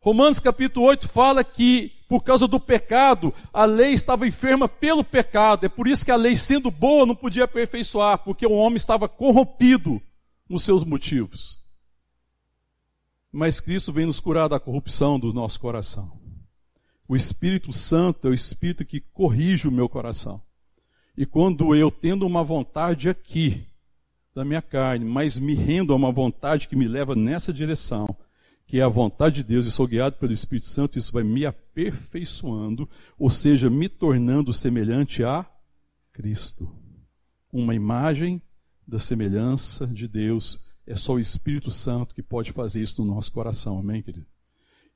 [0.00, 5.64] Romanos capítulo 8 fala que por causa do pecado, a lei estava enferma pelo pecado.
[5.64, 9.08] É por isso que a lei, sendo boa, não podia aperfeiçoar, porque o homem estava
[9.08, 10.02] corrompido
[10.48, 11.60] nos seus motivos.
[13.30, 16.10] Mas Cristo vem nos curar da corrupção do nosso coração.
[17.06, 20.42] O Espírito Santo é o Espírito que corrige o meu coração.
[21.16, 23.69] E quando eu, tendo uma vontade aqui,
[24.34, 28.06] da minha carne, mas me rendo a uma vontade que me leva nessa direção,
[28.66, 31.44] que é a vontade de Deus, e sou guiado pelo Espírito Santo, isso vai me
[31.44, 32.88] aperfeiçoando,
[33.18, 35.44] ou seja, me tornando semelhante a
[36.12, 36.70] Cristo.
[37.52, 38.40] Uma imagem
[38.86, 40.64] da semelhança de Deus.
[40.86, 44.26] É só o Espírito Santo que pode fazer isso no nosso coração, amém, querido?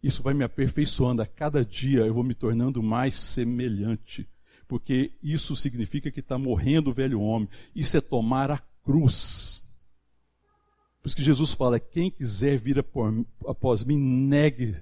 [0.03, 4.29] Isso vai me aperfeiçoando a cada dia, eu vou me tornando mais semelhante,
[4.69, 7.49] porque isso significa que está morrendo o velho homem.
[7.75, 9.63] Isso é tomar a cruz.
[11.01, 12.79] Por isso que Jesus fala: quem quiser vir
[13.47, 14.77] após mim, negue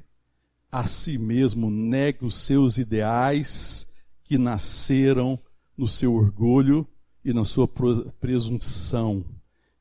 [0.71, 5.39] a si mesmo, negue os seus ideais que nasceram
[5.77, 6.87] no seu orgulho
[7.25, 7.69] e na sua
[8.21, 9.25] presunção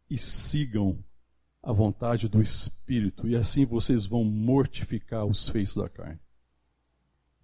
[0.09, 0.97] e sigam
[1.63, 6.19] a vontade do Espírito, e assim vocês vão mortificar os feitos da carne.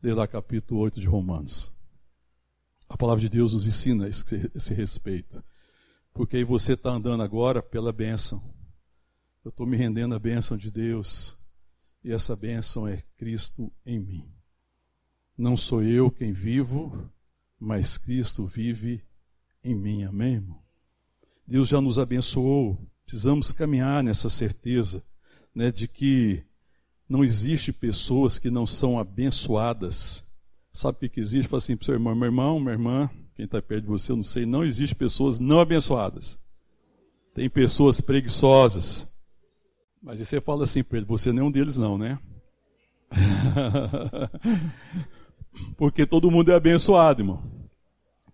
[0.02, 1.72] Lê lá capítulo 8 de Romanos.
[2.90, 5.44] A palavra de Deus nos ensina esse, esse respeito.
[6.18, 8.42] Porque aí você está andando agora pela bênção.
[9.46, 11.38] Eu estou me rendendo à bênção de Deus.
[12.04, 14.28] E essa bênção é Cristo em mim.
[15.38, 17.08] Não sou eu quem vivo,
[17.60, 19.04] mas Cristo vive
[19.64, 20.06] em mim.
[20.06, 20.60] Amém, irmão?
[21.46, 22.80] Deus já nos abençoou.
[23.06, 25.04] Precisamos caminhar nessa certeza
[25.54, 26.44] né, de que
[27.08, 30.36] não existe pessoas que não são abençoadas.
[30.74, 31.48] Sabe o que, que existe?
[31.48, 34.12] Fala assim para o seu irmão, meu irmão, minha irmã, quem está perto de você,
[34.12, 36.40] eu não sei, não existe pessoas não abençoadas.
[37.36, 39.16] Tem pessoas preguiçosas.
[40.02, 42.18] Mas você fala assim ele, você não é um deles não, né?
[45.78, 47.44] Porque todo mundo é abençoado, irmão.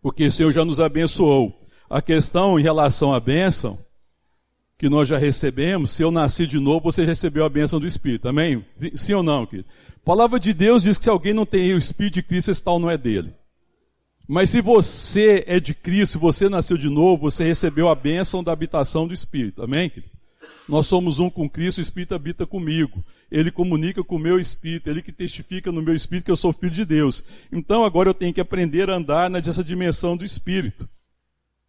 [0.01, 1.67] Porque o Senhor já nos abençoou.
[1.89, 3.77] A questão em relação à bênção
[4.77, 8.29] que nós já recebemos, se eu nasci de novo, você recebeu a bênção do Espírito.
[8.29, 8.65] Amém?
[8.95, 9.67] Sim ou não, querido?
[9.97, 12.63] A palavra de Deus diz que se alguém não tem o Espírito de Cristo, esse
[12.63, 13.33] tal não é dele.
[14.27, 18.51] Mas se você é de Cristo, você nasceu de novo, você recebeu a bênção da
[18.51, 19.61] habitação do Espírito.
[19.61, 19.91] Amém?
[20.67, 23.03] Nós somos um com Cristo, o Espírito habita comigo.
[23.29, 26.53] Ele comunica com o meu Espírito, ele que testifica no meu Espírito que eu sou
[26.53, 27.23] filho de Deus.
[27.51, 30.87] Então agora eu tenho que aprender a andar nessa dimensão do Espírito.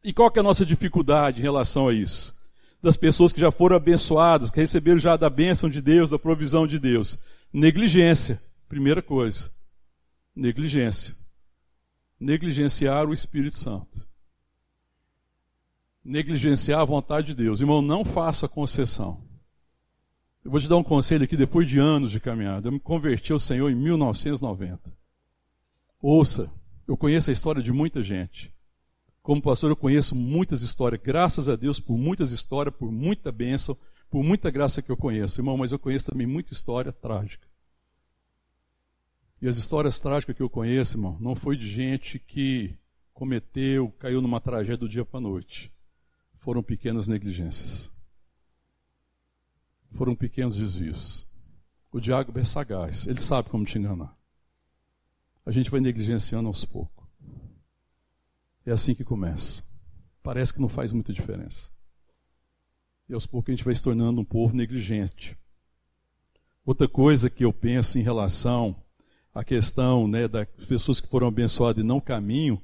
[0.05, 2.35] E qual que é a nossa dificuldade em relação a isso?
[2.81, 6.67] Das pessoas que já foram abençoadas, que receberam já da bênção de Deus, da provisão
[6.67, 7.19] de Deus.
[7.53, 8.39] Negligência,
[8.69, 9.51] primeira coisa.
[10.37, 11.24] Negligência.
[12.25, 14.05] Negligenciar o Espírito Santo
[16.05, 17.61] negligenciar a vontade de Deus.
[17.61, 19.19] Irmão, não faça concessão.
[20.45, 22.69] Eu vou te dar um conselho aqui depois de anos de caminhada.
[22.69, 24.93] Eu me converti ao Senhor em 1990.
[26.03, 26.53] Ouça,
[26.87, 28.53] eu conheço a história de muita gente.
[29.23, 31.01] Como pastor, eu conheço muitas histórias.
[31.03, 33.75] Graças a Deus por muitas histórias, por muita bênção,
[34.11, 35.41] por muita graça que eu conheço.
[35.41, 37.49] Irmão, mas eu conheço também muita história trágica.
[39.45, 42.75] E as histórias trágicas que eu conheço, irmão, não foi de gente que
[43.13, 45.71] cometeu, caiu numa tragédia do dia para a noite
[46.39, 47.91] foram pequenas negligências.
[49.93, 51.31] Foram pequenos desvios.
[51.93, 54.17] O diabo é sagaz, ele sabe como te enganar.
[55.45, 57.07] A gente vai negligenciando aos poucos.
[58.65, 59.63] É assim que começa.
[60.23, 61.71] Parece que não faz muita diferença.
[63.11, 65.37] E aos poucos a gente vai se tornando um povo negligente.
[66.65, 68.83] Outra coisa que eu penso em relação
[69.35, 72.63] à questão né, das pessoas que foram abençoadas e não caminho,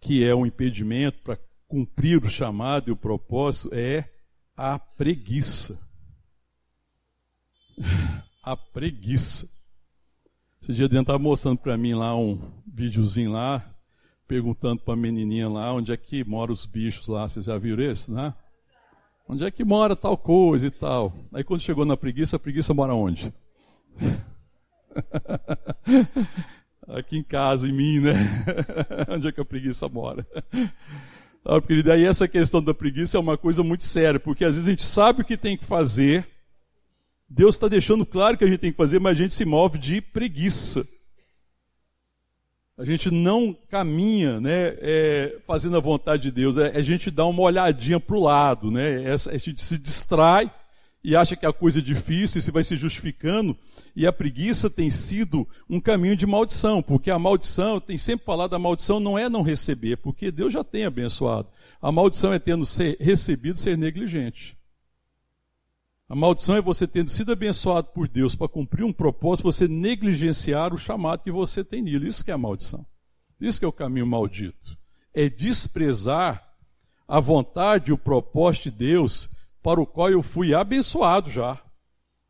[0.00, 4.08] que é um impedimento para cumprir o chamado e o propósito é
[4.56, 5.78] a preguiça.
[8.42, 9.48] a preguiça.
[10.62, 13.68] Esse dia dentro estava mostrando para mim lá um videozinho lá,
[14.26, 17.26] perguntando para a menininha lá onde é que moram os bichos lá.
[17.26, 18.34] Vocês já viram esse, né?
[19.28, 21.12] Onde é que mora tal coisa e tal?
[21.32, 23.32] Aí quando chegou na preguiça, a preguiça mora onde?
[26.88, 28.14] Aqui em casa, em mim, né?
[29.10, 30.26] onde é que a preguiça mora?
[31.44, 34.68] Ah, porque daí essa questão da preguiça é uma coisa muito séria, porque às vezes
[34.68, 36.26] a gente sabe o que tem que fazer,
[37.28, 39.78] Deus está deixando claro que a gente tem que fazer, mas a gente se move
[39.78, 40.86] de preguiça.
[42.78, 47.26] A gente não caminha né, é, fazendo a vontade de Deus, é, a gente dá
[47.26, 50.50] uma olhadinha para o lado, né, é, a gente se distrai
[51.08, 53.56] e acha que a coisa é difícil e se vai se justificando,
[53.96, 58.52] e a preguiça tem sido um caminho de maldição, porque a maldição, tem sempre falado,
[58.52, 61.48] a maldição não é não receber, porque Deus já tem abençoado.
[61.80, 64.54] A maldição é tendo ser recebido ser negligente.
[66.06, 70.74] A maldição é você tendo sido abençoado por Deus para cumprir um propósito, você negligenciar
[70.74, 72.08] o chamado que você tem nele.
[72.08, 72.84] Isso que é a maldição.
[73.40, 74.76] Isso que é o caminho maldito.
[75.14, 76.46] É desprezar
[77.08, 81.62] a vontade e o propósito de Deus para o qual eu fui abençoado já.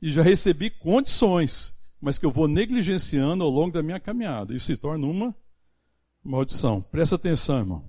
[0.00, 4.54] E já recebi condições, mas que eu vou negligenciando ao longo da minha caminhada.
[4.54, 5.34] Isso se torna uma
[6.22, 6.80] maldição.
[6.82, 7.88] Presta atenção, irmão,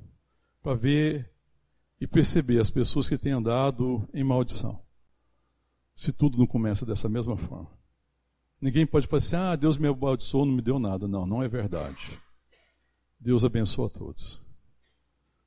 [0.61, 1.31] para ver
[2.01, 4.79] e perceber as pessoas que têm andado em maldição.
[5.95, 7.69] Se tudo não começa dessa mesma forma.
[8.61, 11.07] Ninguém pode falar assim: ah, Deus me abençoou, não me deu nada.
[11.07, 12.19] Não, não é verdade.
[13.19, 14.41] Deus abençoa todos.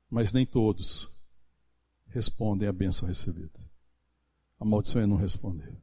[0.09, 1.09] Mas nem todos
[2.07, 3.59] respondem à bênção recebida.
[4.63, 5.77] A maldição é não responder.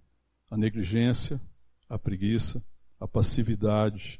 [0.50, 1.38] A negligência,
[1.86, 2.64] a preguiça,
[2.98, 4.18] a passividade.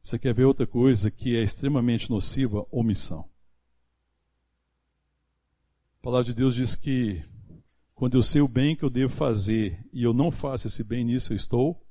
[0.00, 2.64] Você quer ver outra coisa que é extremamente nociva?
[2.70, 3.24] Omissão.
[5.98, 7.20] A palavra de Deus diz que
[7.96, 11.04] quando eu sei o bem que eu devo fazer e eu não faço esse bem
[11.04, 11.84] nisso, eu estou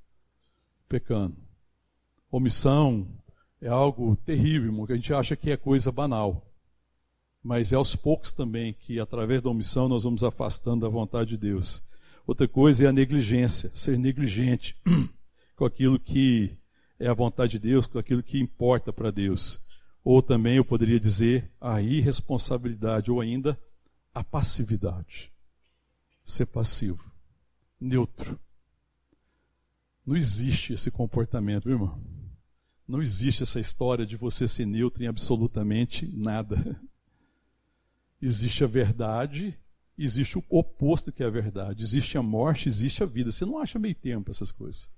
[0.87, 1.35] pecando.
[2.31, 3.05] Omissão
[3.59, 6.49] é algo terrível, que a gente acha que é coisa banal.
[7.43, 11.37] Mas é aos poucos também que, através da omissão, nós vamos afastando da vontade de
[11.37, 11.93] Deus.
[12.27, 14.75] Outra coisa é a negligência, ser negligente
[15.55, 16.57] com aquilo que
[16.99, 19.59] é a vontade de Deus, com aquilo que importa para Deus.
[20.03, 23.59] Ou também eu poderia dizer a irresponsabilidade, ou ainda
[24.13, 25.31] a passividade.
[26.23, 27.03] Ser passivo,
[27.79, 28.39] neutro.
[30.05, 32.03] Não existe esse comportamento, meu irmão.
[32.87, 36.79] Não existe essa história de você ser neutro em absolutamente nada.
[38.21, 39.57] Existe a verdade,
[39.97, 41.83] existe o oposto que é a verdade.
[41.83, 43.31] Existe a morte, existe a vida.
[43.31, 44.89] Você não acha meio tempo essas coisas.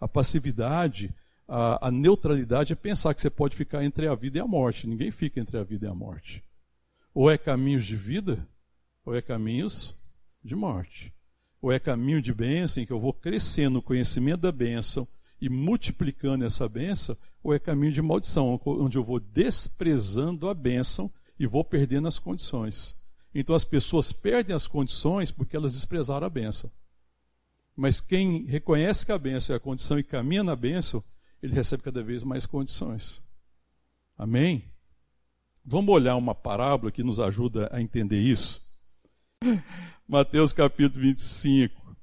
[0.00, 1.14] A passividade,
[1.46, 4.86] a, a, neutralidade é pensar que você pode ficar entre a vida e a morte.
[4.86, 6.42] Ninguém fica entre a vida e a morte.
[7.14, 8.46] Ou é caminhos de vida,
[9.04, 10.08] ou é caminhos
[10.44, 11.12] de morte.
[11.60, 15.06] Ou é caminho de bênção, em que eu vou crescendo no conhecimento da bênção
[15.40, 21.10] e multiplicando essa bênção, ou é caminho de maldição, onde eu vou desprezando a bênção
[21.38, 23.07] e vou perdendo as condições.
[23.34, 26.70] Então as pessoas perdem as condições porque elas desprezaram a bênção.
[27.76, 31.02] Mas quem reconhece que a bênção é a condição e caminha na bênção,
[31.42, 33.22] ele recebe cada vez mais condições.
[34.16, 34.64] Amém?
[35.64, 38.60] Vamos olhar uma parábola que nos ajuda a entender isso.
[40.08, 41.96] Mateus capítulo 25.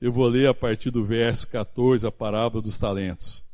[0.00, 3.44] Eu vou ler a partir do verso 14 a parábola dos talentos.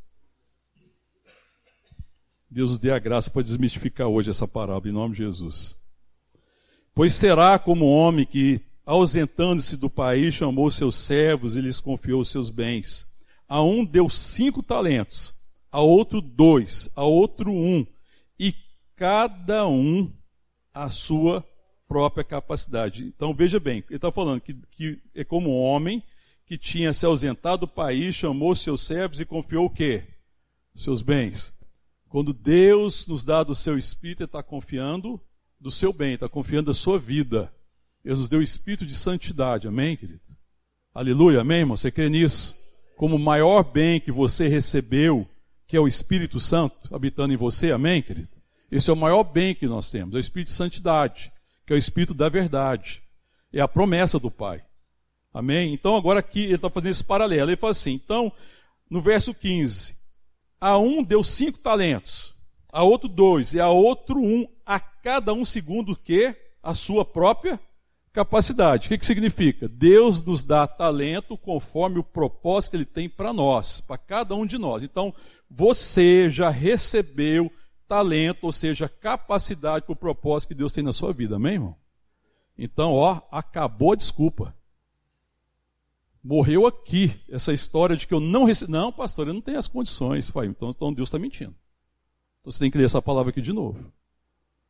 [2.49, 5.86] Deus nos dê a graça para desmistificar hoje essa parábola, em nome de Jesus.
[6.97, 12.49] Pois será como homem que, ausentando-se do país, chamou seus servos e lhes confiou seus
[12.49, 13.07] bens.
[13.47, 15.35] A um deu cinco talentos,
[15.71, 17.87] a outro dois, a outro um,
[18.39, 18.55] e
[18.97, 20.11] cada um
[20.73, 21.47] a sua
[21.87, 23.05] própria capacidade.
[23.05, 26.03] Então veja bem, ele está falando que, que é como um homem
[26.47, 30.03] que tinha se ausentado do país, chamou seus servos e confiou o quê?
[30.75, 31.53] Seus bens.
[32.09, 35.21] Quando Deus nos dá do seu espírito, Ele está confiando
[35.61, 37.53] do seu bem, está confiando da sua vida.
[38.05, 40.21] Ele nos deu o espírito de santidade, amém, querido?
[40.95, 41.77] Aleluia, amém, irmão?
[41.77, 42.55] Você crê nisso?
[42.97, 45.29] Como o maior bem que você recebeu,
[45.67, 48.31] que é o Espírito Santo habitando em você, amém, querido?
[48.71, 51.33] Esse é o maior bem que nós temos, é o espírito de santidade,
[51.67, 53.03] que é o espírito da verdade.
[53.53, 54.63] É a promessa do Pai.
[55.33, 55.73] Amém?
[55.75, 57.51] Então, agora aqui ele está fazendo esse paralelo.
[57.51, 58.33] Ele fala assim: então,
[58.91, 59.95] no verso 15:
[60.61, 62.35] a um deu cinco talentos,
[62.73, 66.35] a outro dois, e a outro um, a cada um segundo o que?
[66.61, 67.61] A sua própria
[68.13, 68.87] capacidade.
[68.87, 69.69] O que, que significa?
[69.69, 74.45] Deus nos dá talento conforme o propósito que Ele tem para nós, para cada um
[74.45, 74.83] de nós.
[74.83, 75.15] Então,
[75.49, 77.53] você já recebeu
[77.87, 81.77] talento, ou seja, capacidade para o propósito que Deus tem na sua vida, amém, irmão?
[82.59, 84.53] Então, ó, acabou a desculpa
[86.25, 88.73] morreu aqui essa história de que eu não recebi.
[88.73, 90.29] Não, pastor, eu não tenho as condições.
[90.29, 91.55] Pai, então, então Deus está mentindo.
[92.41, 93.93] Então você tem que ler essa palavra aqui de novo.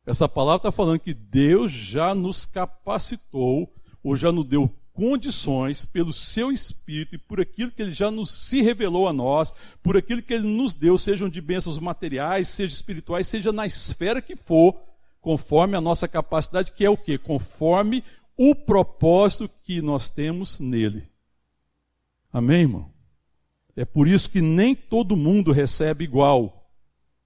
[0.07, 3.69] Essa palavra está falando que Deus já nos capacitou,
[4.01, 8.31] ou já nos deu condições pelo seu Espírito e por aquilo que ele já nos
[8.31, 12.73] se revelou a nós, por aquilo que ele nos deu, sejam de bênçãos materiais, seja
[12.73, 14.79] espirituais, seja na esfera que for,
[15.19, 17.17] conforme a nossa capacidade, que é o quê?
[17.17, 18.01] Conforme
[18.37, 21.03] o propósito que nós temos nele.
[22.31, 22.93] Amém, irmão?
[23.75, 26.56] É por isso que nem todo mundo recebe igual,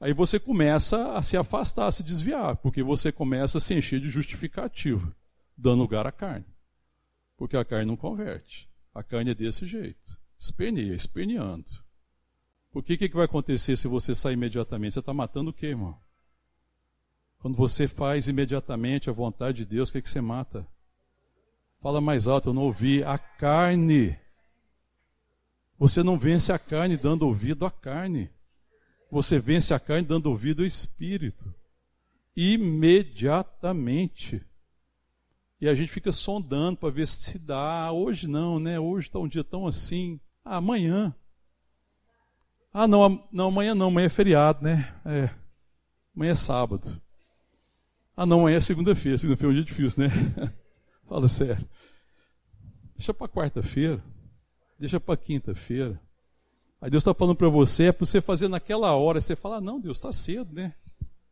[0.02, 4.00] Aí você começa a se afastar, a se desviar, porque você começa a se encher
[4.00, 5.14] de justificativo,
[5.56, 6.44] dando lugar à carne.
[7.36, 8.68] Porque a carne não converte.
[8.92, 10.18] A carne é desse jeito.
[10.36, 11.70] Esperneia, esperneando.
[12.72, 14.94] Porque o que, que vai acontecer se você sair imediatamente?
[14.94, 15.96] Você está matando o quê, irmão?
[17.38, 20.66] Quando você faz imediatamente a vontade de Deus, o que, que você mata?
[21.80, 23.04] Fala mais alto, eu não ouvi.
[23.04, 24.18] A carne.
[25.78, 28.28] Você não vence a carne dando ouvido à carne.
[29.12, 31.54] Você vence a carne dando ouvido ao espírito.
[32.34, 34.42] Imediatamente.
[35.60, 37.92] E a gente fica sondando para ver se dá.
[37.92, 38.80] Hoje não, né?
[38.80, 40.18] Hoje está um dia tão assim.
[40.42, 41.14] Ah, amanhã.
[42.72, 44.98] Ah, não, não, amanhã não, amanhã é feriado, né?
[45.04, 45.28] É.
[46.16, 46.98] Amanhã é sábado.
[48.16, 49.18] Ah, não, amanhã é segunda-feira.
[49.18, 50.10] Segunda-feira é um dia difícil, né?
[51.06, 51.68] Fala sério.
[52.96, 54.02] Deixa para quarta-feira.
[54.78, 56.00] Deixa para quinta-feira.
[56.82, 59.20] Aí Deus está falando para você, é para você fazer naquela hora.
[59.20, 60.74] Você fala, ah, não, Deus, está cedo, né?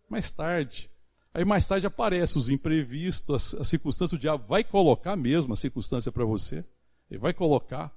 [0.09, 0.89] Mais tarde.
[1.35, 6.13] Aí mais tarde aparecem os imprevistos, as circunstâncias, o diabo vai colocar mesmo a circunstância
[6.13, 6.65] para você.
[7.11, 7.93] Ele vai colocar.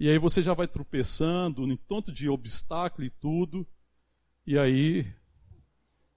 [0.00, 3.66] E aí você já vai tropeçando em tanto de obstáculo e tudo.
[4.46, 5.06] E aí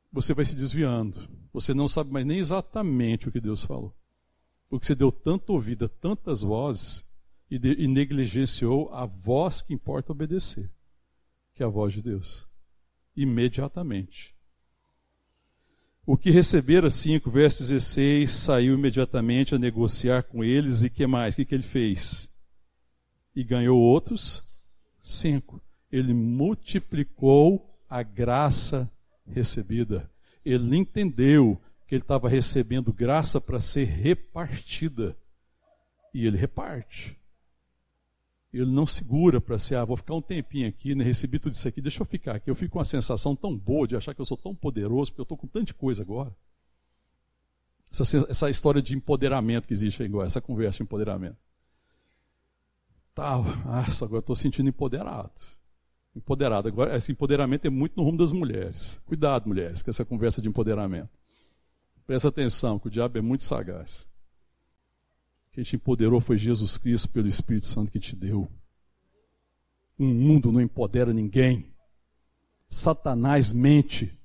[0.09, 1.27] você vai se desviando.
[1.51, 3.93] Você não sabe mais nem exatamente o que Deus falou.
[4.69, 7.08] Porque você deu tanto ouvido a tantas vozes
[7.49, 10.69] e, de, e negligenciou a voz que importa obedecer,
[11.53, 12.45] que é a voz de Deus.
[13.15, 14.35] Imediatamente.
[16.05, 21.33] O que recebera cinco, verso 16, saiu imediatamente a negociar com eles e que mais?
[21.33, 22.29] O que, que ele fez?
[23.35, 24.43] E ganhou outros
[24.99, 25.61] cinco.
[25.91, 28.91] Ele multiplicou a graça
[29.25, 30.09] recebida.
[30.43, 35.15] Ele entendeu que ele estava recebendo graça para ser repartida.
[36.13, 37.18] E ele reparte.
[38.51, 41.67] Ele não segura para ser, ah, vou ficar um tempinho aqui, né, recebi tudo isso
[41.67, 42.49] aqui, deixa eu ficar aqui.
[42.49, 45.21] Eu fico com uma sensação tão boa de achar que eu sou tão poderoso, porque
[45.21, 46.35] eu estou com tanta coisa agora.
[47.91, 51.37] Essa, essa história de empoderamento que existe agora, essa conversa de empoderamento.
[53.13, 55.31] Tá, nossa, agora estou sentindo empoderado.
[56.15, 56.67] Empoderado.
[56.67, 59.01] Agora, esse empoderamento é muito no rumo das mulheres.
[59.05, 61.09] Cuidado, mulheres, com essa conversa de empoderamento.
[62.05, 64.08] Presta atenção, que o diabo é muito sagaz.
[65.59, 68.49] Quem te empoderou foi Jesus Cristo pelo Espírito Santo que te deu.
[69.99, 71.75] Um mundo não empodera ninguém.
[72.69, 74.17] Satanás mente.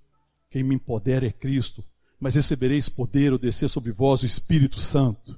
[0.49, 1.82] Quem me empodera é Cristo.
[2.20, 5.37] Mas recebereis poder ou descer sobre vós o Espírito Santo.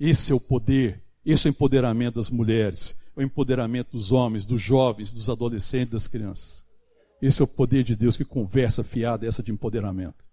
[0.00, 4.44] Esse é o poder, esse é o empoderamento das mulheres, é o empoderamento dos homens,
[4.44, 6.64] dos jovens, dos adolescentes, das crianças.
[7.22, 10.24] Esse é o poder de Deus que conversa fiada essa de empoderamento.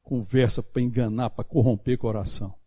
[0.00, 2.59] Conversa para enganar, para corromper o coração.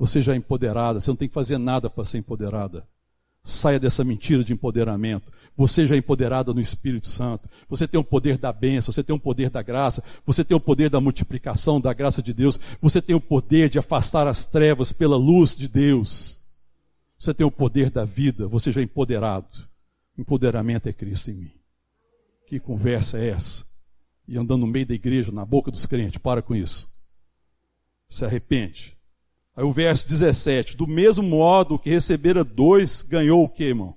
[0.00, 2.88] Você já é empoderada, você não tem que fazer nada para ser empoderada.
[3.44, 5.30] Saia dessa mentira de empoderamento.
[5.54, 7.46] Você já é empoderada no Espírito Santo.
[7.68, 10.60] Você tem o poder da bênção, você tem o poder da graça, você tem o
[10.60, 14.90] poder da multiplicação da graça de Deus, você tem o poder de afastar as trevas
[14.90, 16.48] pela luz de Deus.
[17.18, 19.68] Você tem o poder da vida, você já é empoderado.
[20.16, 21.52] Empoderamento é Cristo em mim.
[22.46, 23.66] Que conversa é essa?
[24.26, 26.88] E andando no meio da igreja, na boca dos crentes, para com isso.
[28.08, 28.98] Se arrepende.
[29.60, 33.94] Aí o verso 17: Do mesmo modo que recebera dois, ganhou o que, irmão?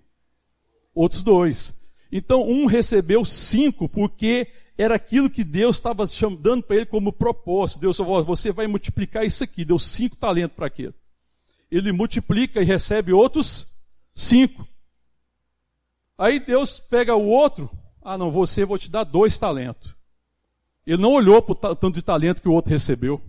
[0.93, 1.89] Outros dois.
[2.11, 4.45] Então um recebeu cinco, porque
[4.77, 6.03] era aquilo que Deus estava
[6.37, 7.79] dando para ele como propósito.
[7.79, 9.63] Deus falou: você vai multiplicar isso aqui.
[9.63, 10.93] Deu cinco talentos para aquilo.
[11.71, 14.67] Ele multiplica e recebe outros cinco.
[16.17, 17.71] Aí Deus pega o outro.
[18.01, 19.95] Ah, não, você vou te dar dois talentos.
[20.85, 23.21] Ele não olhou para o tanto de talento que o outro recebeu.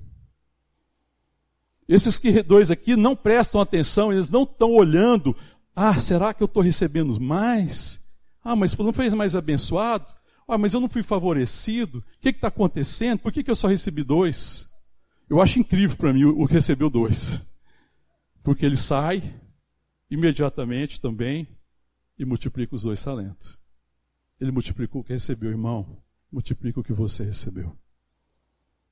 [1.88, 5.36] Esses dois aqui não prestam atenção, eles não estão olhando.
[5.76, 8.04] Ah, será que eu estou recebendo mais?
[8.42, 10.12] Ah, mas não fez mais abençoado?
[10.46, 11.98] Ah, mas eu não fui favorecido?
[11.98, 13.18] O que está acontecendo?
[13.18, 14.70] Por que, que eu só recebi dois?
[15.28, 17.40] Eu acho incrível para mim o que recebeu dois.
[18.42, 19.22] Porque ele sai
[20.10, 21.48] imediatamente também
[22.18, 23.58] e multiplica os dois talentos.
[24.40, 26.02] Ele multiplicou o que recebeu, irmão.
[26.30, 27.74] Multiplica o que você recebeu.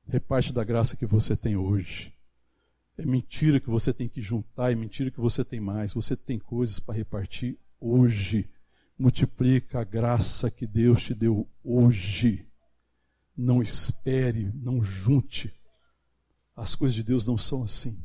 [0.08, 2.12] Reparte da graça que você tem hoje.
[2.98, 5.94] É mentira que você tem que juntar, é mentira que você tem mais.
[5.94, 8.48] Você tem coisas para repartir hoje.
[8.98, 12.46] Multiplica a graça que Deus te deu hoje.
[13.36, 15.52] Não espere, não junte.
[16.54, 17.98] As coisas de Deus não são assim.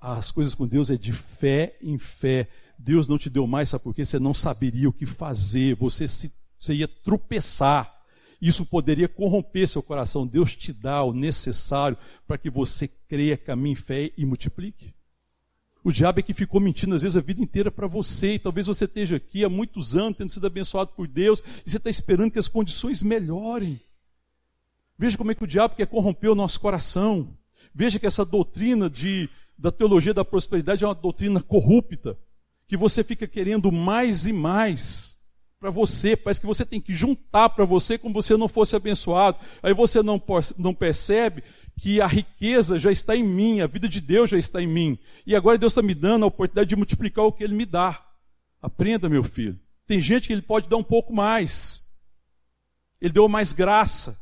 [0.00, 2.48] As coisas com Deus é de fé em fé.
[2.78, 4.04] Deus não te deu mais, sabe por quê?
[4.04, 7.99] Você não saberia o que fazer, você, se, você ia tropeçar.
[8.40, 10.26] Isso poderia corromper seu coração.
[10.26, 14.94] Deus te dá o necessário para que você creia, caminhe em fé e multiplique.
[15.84, 18.66] O diabo é que ficou mentindo às vezes a vida inteira para você, e talvez
[18.66, 22.30] você esteja aqui há muitos anos tendo sido abençoado por Deus, e você está esperando
[22.30, 23.80] que as condições melhorem.
[24.98, 27.28] Veja como é que o diabo quer corromper o nosso coração.
[27.74, 32.18] Veja que essa doutrina de, da teologia da prosperidade é uma doutrina corrupta,
[32.68, 35.19] que você fica querendo mais e mais
[35.60, 39.38] para você, parece que você tem que juntar para você como você não fosse abençoado.
[39.62, 40.20] Aí você não,
[40.58, 41.44] não percebe
[41.78, 44.98] que a riqueza já está em mim, a vida de Deus já está em mim.
[45.26, 48.02] E agora Deus está me dando a oportunidade de multiplicar o que Ele me dá.
[48.62, 49.60] Aprenda, meu filho.
[49.86, 51.82] Tem gente que Ele pode dar um pouco mais.
[52.98, 54.18] Ele deu mais graça.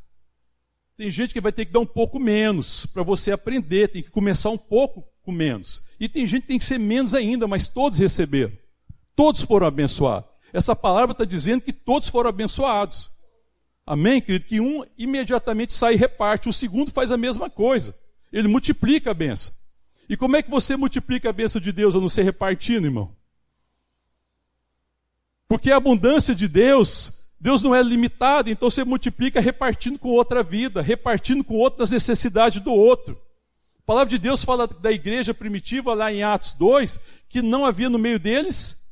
[0.97, 4.11] Tem gente que vai ter que dar um pouco menos para você aprender, tem que
[4.11, 5.85] começar um pouco com menos.
[6.01, 8.53] E tem gente que tem que ser menos ainda, mas todos receberam.
[9.15, 10.28] Todos foram abençoados.
[10.53, 13.11] Essa palavra está dizendo que todos foram abençoados.
[13.87, 14.45] Amém, querido?
[14.45, 17.95] Que um imediatamente sai e reparte, o segundo faz a mesma coisa.
[18.33, 19.53] Ele multiplica a benção.
[20.09, 23.15] E como é que você multiplica a benção de Deus a não ser repartindo, irmão?
[25.47, 30.43] Porque a abundância de Deus, Deus não é limitado, então você multiplica repartindo com outra
[30.43, 33.19] vida, repartindo com outras necessidades do outro.
[33.79, 37.89] A palavra de Deus fala da igreja primitiva lá em Atos 2, que não havia
[37.89, 38.88] no meio deles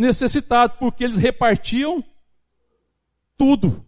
[0.00, 2.02] necessitado, porque eles repartiam
[3.36, 3.84] tudo,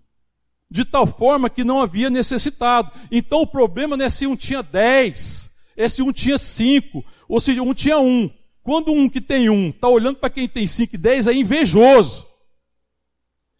[0.71, 2.93] de tal forma que não havia necessitado.
[3.11, 7.41] Então o problema não é se um tinha dez, é se um tinha cinco, ou
[7.41, 8.31] se um tinha um.
[8.63, 12.27] Quando um que tem um está olhando para quem tem cinco e dez, é invejoso.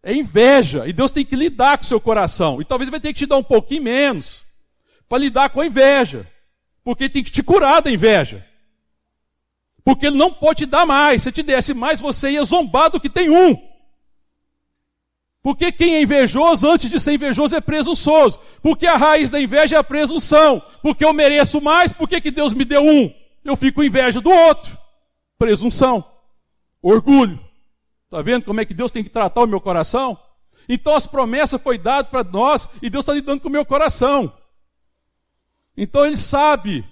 [0.01, 0.87] É inveja.
[0.87, 2.61] E Deus tem que lidar com o seu coração.
[2.61, 4.45] E talvez vai ter que te dar um pouquinho menos
[5.09, 6.29] para lidar com a inveja.
[6.83, 8.45] Porque tem que te curar da inveja.
[9.83, 11.23] Porque ele não pode te dar mais.
[11.23, 13.57] Se te desse mais, você ia zombar do que tem um.
[15.41, 18.39] Porque quem é invejoso, antes de ser invejoso, é presunçoso.
[18.61, 20.61] Porque a raiz da inveja é a presunção.
[20.81, 23.13] Porque eu mereço mais, por que Deus me deu um?
[23.43, 24.77] Eu fico com inveja do outro.
[25.37, 26.05] Presunção.
[26.81, 27.37] Orgulho.
[28.05, 30.17] Está vendo como é que Deus tem que tratar o meu coração?
[30.69, 34.31] Então as promessas foi dado para nós e Deus está lidando com o meu coração.
[35.75, 36.85] Então ele sabe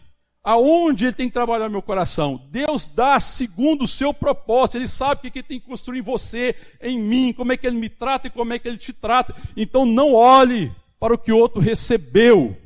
[0.43, 2.41] aonde ele tem que trabalhar meu coração.
[2.49, 4.77] Deus dá segundo o seu propósito.
[4.77, 7.67] Ele sabe o que ele tem que construir em você, em mim, como é que
[7.67, 9.35] ele me trata e como é que ele te trata.
[9.55, 12.57] Então não olhe para o que o outro recebeu,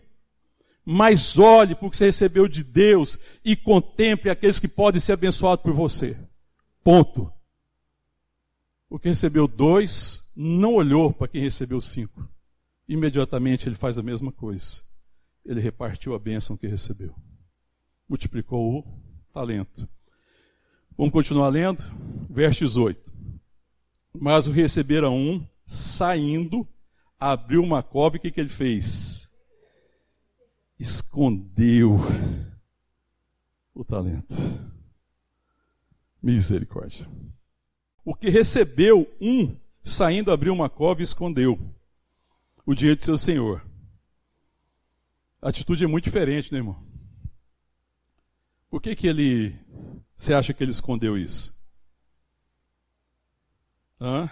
[0.85, 5.13] mas olhe para o que você recebeu de Deus e contemple aqueles que podem ser
[5.13, 6.17] abençoados por você.
[6.83, 7.31] Ponto.
[8.89, 12.25] O que recebeu dois não olhou para quem recebeu cinco.
[12.87, 14.83] Imediatamente ele faz a mesma coisa.
[15.43, 17.13] Ele repartiu a bênção que recebeu
[18.07, 19.87] multiplicou o talento.
[20.97, 21.83] Vamos continuar lendo?
[22.29, 23.13] Verso 18.
[24.19, 26.67] Mas o receberam um, saindo,
[27.19, 29.29] abriu uma cova e o que, que ele fez?
[30.79, 31.99] Escondeu
[33.73, 34.35] o talento.
[36.21, 37.07] Misericórdia.
[38.03, 41.59] O que recebeu um, saindo, abriu uma cova e escondeu
[42.65, 43.65] o dinheiro de seu senhor.
[45.41, 46.84] A atitude é muito diferente, né, irmão?
[48.75, 49.57] Por que, que ele.
[50.13, 51.49] Você acha que ele escondeu isso?
[54.01, 54.29] Hã?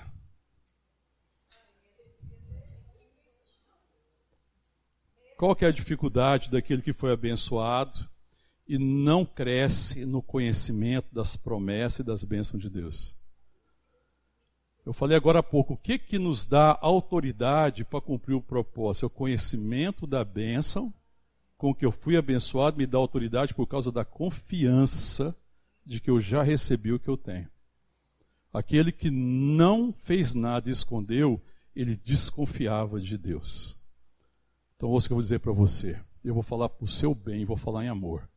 [5.38, 7.98] Qual que é a dificuldade daquele que foi abençoado
[8.68, 13.16] e não cresce no conhecimento das promessas e das bênçãos de Deus?
[14.86, 19.06] Eu falei agora há pouco, o que que nos dá autoridade para cumprir o propósito?
[19.06, 20.94] É o conhecimento da bênção
[21.64, 25.34] com que eu fui abençoado me dá autoridade por causa da confiança
[25.86, 27.50] de que eu já recebi o que eu tenho.
[28.52, 31.42] Aquele que não fez nada e escondeu,
[31.74, 33.82] ele desconfiava de Deus.
[34.76, 35.98] Então, ouça o que eu vou dizer para você.
[36.22, 38.30] Eu vou falar para o seu bem, vou falar em amor.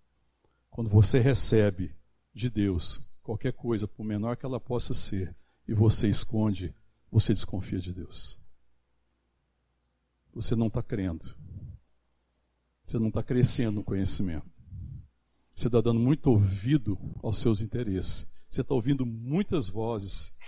[0.71, 1.93] Quando você recebe
[2.33, 5.35] de Deus qualquer coisa, por menor que ela possa ser,
[5.67, 6.73] e você esconde,
[7.11, 8.41] você desconfia de Deus.
[10.33, 11.35] Você não está crendo.
[12.87, 14.49] Você não está crescendo no conhecimento.
[15.55, 18.47] Você está dando muito ouvido aos seus interesses.
[18.49, 20.39] Você está ouvindo muitas vozes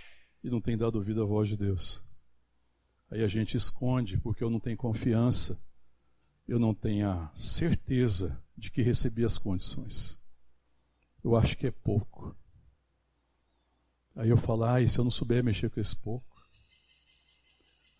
[0.45, 2.01] e não tem dado ouvido à voz de Deus.
[3.11, 5.59] Aí a gente esconde porque eu não tenho confiança,
[6.47, 10.22] eu não tenho a certeza de que recebi as condições.
[11.24, 12.36] Eu acho que é pouco.
[14.14, 16.26] Aí eu falo, ah, e se eu não souber mexer com esse pouco?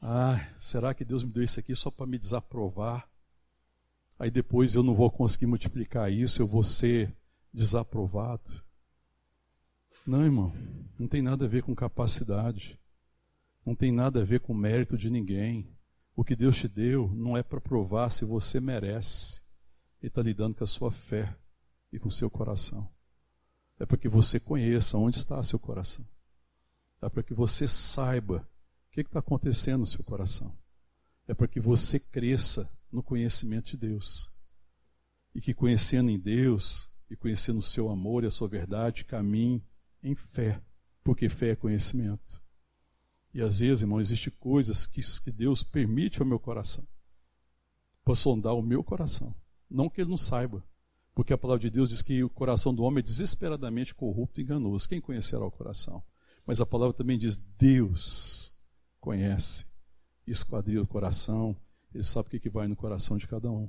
[0.01, 3.09] Ah, será que Deus me deu isso aqui só para me desaprovar?
[4.19, 7.15] Aí depois eu não vou conseguir multiplicar isso, eu vou ser
[7.53, 8.63] desaprovado.
[10.07, 10.53] Não, irmão,
[10.99, 12.79] não tem nada a ver com capacidade,
[13.65, 15.69] não tem nada a ver com mérito de ninguém.
[16.17, 19.43] O que Deus te deu não é para provar se você merece.
[20.01, 21.37] Ele está lidando com a sua fé
[21.93, 22.89] e com o seu coração.
[23.79, 26.05] É para que você conheça onde está seu coração.
[27.01, 30.53] É para que você saiba o que está acontecendo no seu coração.
[31.29, 34.31] É para que você cresça no conhecimento de Deus.
[35.35, 39.63] E que conhecendo em Deus e conhecendo o seu amor e a sua verdade, caminhe
[40.03, 40.61] em fé.
[41.03, 42.41] Porque fé é conhecimento.
[43.33, 46.85] E às vezes, irmão, existem coisas que, que Deus permite ao meu coração
[48.09, 49.35] para sondar o meu coração.
[49.71, 50.65] Não que ele não saiba,
[51.15, 54.45] porque a palavra de Deus diz que o coração do homem é desesperadamente corrupto e
[54.45, 54.89] enganoso.
[54.89, 56.03] Quem conhecerá o coração?
[56.47, 58.55] Mas a palavra também diz: Deus
[58.99, 59.67] conhece,
[60.27, 61.55] esquadria o coração,
[61.99, 63.69] ele sabe o que, que vai no coração de cada um.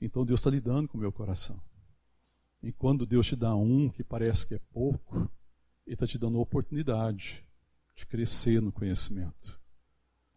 [0.00, 1.60] Então Deus está lidando com o meu coração.
[2.62, 5.30] E quando Deus te dá um que parece que é pouco,
[5.86, 7.44] Ele está te dando a oportunidade
[7.94, 9.60] de crescer no conhecimento.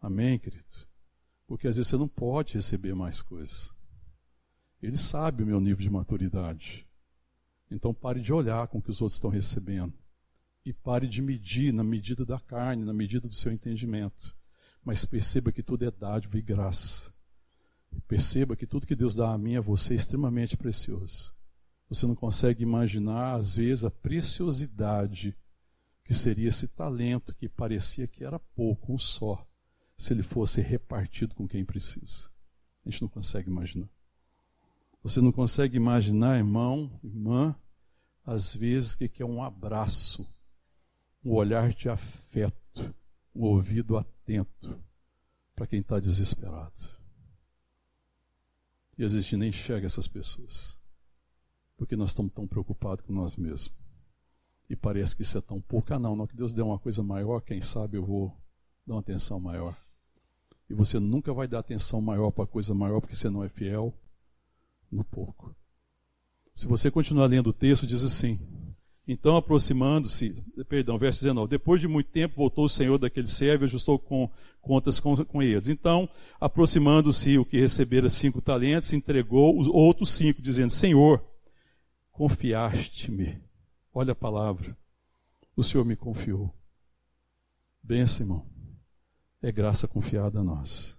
[0.02, 0.86] Amém, querido?
[1.46, 3.70] Porque às vezes você não pode receber mais coisas.
[4.82, 6.86] Ele sabe o meu nível de maturidade.
[7.70, 9.94] Então pare de olhar com o que os outros estão recebendo.
[10.62, 14.38] E pare de medir na medida da carne, na medida do seu entendimento.
[14.84, 17.12] Mas perceba que tudo é dádiva e graça.
[18.06, 21.32] Perceba que tudo que Deus dá a mim a você é extremamente precioso.
[21.88, 25.36] Você não consegue imaginar, às vezes, a preciosidade
[26.04, 29.46] que seria esse talento que parecia que era pouco, um só,
[29.96, 32.30] se ele fosse repartido com quem precisa.
[32.84, 33.88] A gente não consegue imaginar.
[35.02, 37.54] Você não consegue imaginar, irmão, irmã,
[38.24, 40.28] às vezes que é um abraço,
[41.24, 42.94] um olhar de afeto,
[43.34, 44.82] um ouvido atento
[45.54, 46.78] para quem está desesperado.
[48.96, 50.76] E às vezes a gente nem enxerga essas pessoas,
[51.76, 53.78] porque nós estamos tão preocupados com nós mesmos.
[54.68, 55.92] E parece que isso é tão pouco.
[55.92, 58.36] Ah, não, não, que Deus dê uma coisa maior, quem sabe eu vou
[58.86, 59.76] dar uma atenção maior.
[60.68, 63.92] E você nunca vai dar atenção maior para coisa maior, porque você não é fiel
[64.90, 65.54] no pouco.
[66.54, 68.38] Se você continuar lendo o texto, diz assim:
[69.12, 73.66] Então, aproximando-se, perdão, verso 19: Depois de muito tempo voltou o Senhor daquele servo e
[73.66, 74.30] ajustou com,
[74.60, 75.68] contas com, com eles.
[75.68, 76.08] Então,
[76.40, 81.20] aproximando-se o que recebera cinco talentos, entregou os outros cinco, dizendo: Senhor,
[82.12, 83.42] confiaste-me.
[83.92, 84.78] Olha a palavra.
[85.56, 86.54] O Senhor me confiou.
[87.82, 88.46] Benção, irmão.
[89.42, 90.96] É graça confiada a nós.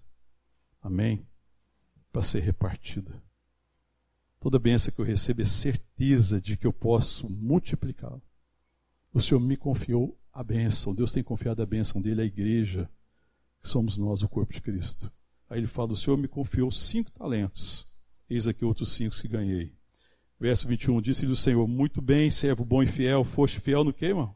[0.82, 1.26] Amém?
[2.12, 3.24] Para ser repartida.
[4.42, 8.20] Toda bênção que eu recebo é certeza de que eu posso multiplicá-la.
[9.14, 10.96] O Senhor me confiou a bênção.
[10.96, 12.90] Deus tem confiado a bênção dele à igreja,
[13.62, 15.12] que somos nós, o corpo de Cristo.
[15.48, 17.86] Aí ele fala: O Senhor me confiou cinco talentos.
[18.28, 19.76] Eis aqui outros cinco que ganhei.
[20.40, 24.06] Verso 21, disse-lhe o Senhor: Muito bem, servo bom e fiel, foste fiel no que,
[24.06, 24.36] irmão?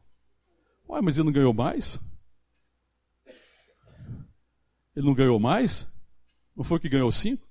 [0.88, 1.98] Ué, mas ele não ganhou mais?
[4.94, 6.00] Ele não ganhou mais?
[6.54, 7.45] Não foi que ganhou cinco?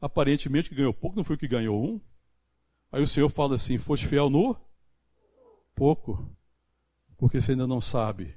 [0.00, 2.00] Aparentemente que ganhou pouco, não foi o que ganhou um.
[2.90, 4.56] Aí o Senhor fala assim: foste fiel no
[5.74, 6.34] pouco,
[7.16, 8.34] porque você ainda não sabe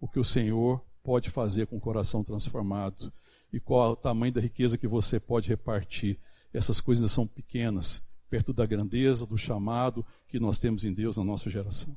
[0.00, 3.12] o que o Senhor pode fazer com o coração transformado
[3.52, 6.18] e qual o tamanho da riqueza que você pode repartir.
[6.52, 11.24] Essas coisas são pequenas, perto da grandeza, do chamado que nós temos em Deus na
[11.24, 11.94] nossa geração.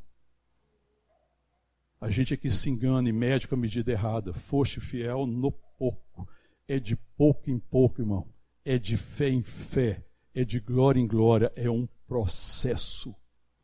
[2.00, 4.34] A gente é que se engana e mede com a medida errada.
[4.34, 6.28] Foste fiel no pouco.
[6.68, 8.33] É de pouco em pouco, irmão
[8.66, 10.04] é de fé em fé,
[10.34, 13.16] é de glória em glória, é um processo.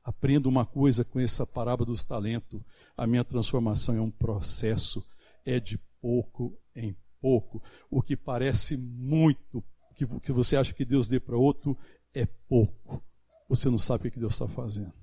[0.04, 2.62] Aprenda uma coisa com essa parábola dos talentos:
[2.97, 5.06] a minha transformação é um processo,
[5.45, 7.62] é de pouco em pouco.
[7.89, 9.64] O que parece muito,
[9.95, 11.78] que, que você acha que Deus dê para outro,
[12.14, 13.04] é pouco.
[13.47, 14.93] Você não sabe o que Deus está fazendo.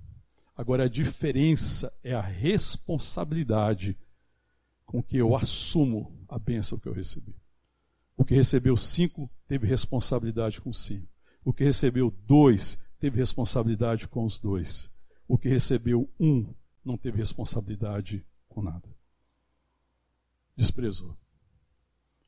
[0.56, 3.96] Agora, a diferença é a responsabilidade
[4.86, 7.34] com que eu assumo a bênção que eu recebi.
[8.16, 11.06] O que recebeu cinco teve responsabilidade com cinco.
[11.44, 14.90] O que recebeu dois teve responsabilidade com os dois.
[15.28, 16.52] O que recebeu um
[16.84, 18.88] não teve responsabilidade com nada.
[20.56, 21.16] Desprezou.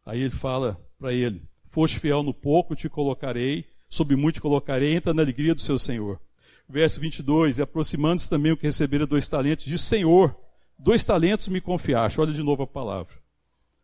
[0.05, 5.15] Aí ele fala para ele: Foste fiel no pouco, te colocarei, sob muito colocarei, entra
[5.15, 6.21] na alegria do seu Senhor.
[6.69, 10.37] Verso 22: E aproximando-se também o que recebera dois talentos, diz: Senhor,
[10.79, 12.21] dois talentos me confiaste.
[12.21, 13.15] Olha de novo a palavra.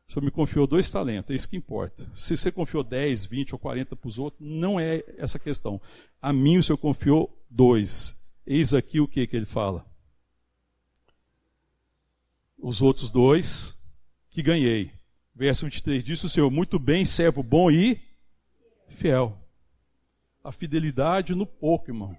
[0.06, 2.08] O Senhor me confiou dois talentos, é isso que importa.
[2.14, 5.80] Se você confiou 10, 20 ou 40 para os outros, não é essa questão.
[6.20, 8.36] A mim o Senhor confiou dois.
[8.46, 9.84] Eis aqui o que, que ele fala.
[12.58, 13.82] Os outros dois
[14.30, 14.92] que ganhei.
[15.34, 18.00] Verso 23 disse o Senhor: Muito bem, servo bom e
[18.90, 19.38] fiel.
[20.42, 22.16] A fidelidade no pouco, irmão,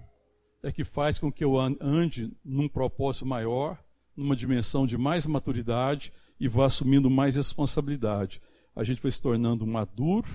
[0.62, 3.78] é que faz com que eu ande num propósito maior,
[4.16, 8.40] numa dimensão de mais maturidade e vá assumindo mais responsabilidade.
[8.74, 10.28] a gente vai se tornando maduro,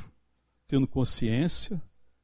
[0.68, 1.80] tendo consciência,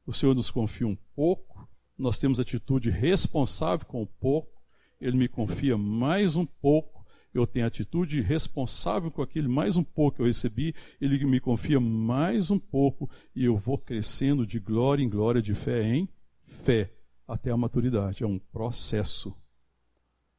[0.06, 4.62] o Senhor nos confia um pouco, nós temos atitude responsável com o pouco,
[5.00, 10.18] Ele me confia mais um pouco, eu tenho atitude responsável com aquele mais um pouco
[10.18, 15.04] que eu recebi, Ele me confia mais um pouco, e eu vou crescendo de glória
[15.04, 16.10] em glória, de fé em
[16.48, 16.92] fé,
[17.28, 18.24] até a maturidade.
[18.24, 19.36] É um processo.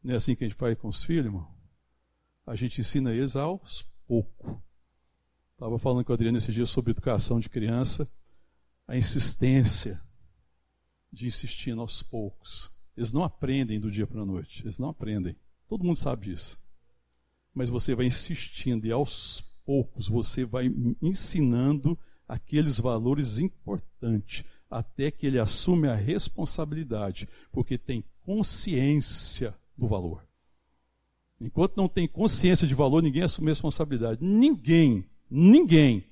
[0.02, 1.48] Não é assim que a gente faz com os filhos, irmão?
[2.46, 4.56] A gente ensina eles aos poucos.
[5.52, 8.08] Estava falando com a Adriana esses dias sobre educação de criança,
[8.86, 10.00] a insistência
[11.12, 12.70] de insistir aos poucos.
[12.96, 15.36] Eles não aprendem do dia para a noite, eles não aprendem.
[15.68, 16.56] Todo mundo sabe disso.
[17.52, 20.72] Mas você vai insistindo e aos poucos você vai
[21.02, 30.26] ensinando aqueles valores importantes até que ele assume a responsabilidade, porque tem consciência do valor.
[31.40, 34.18] Enquanto não tem consciência de valor, ninguém assume responsabilidade.
[34.20, 36.04] Ninguém, ninguém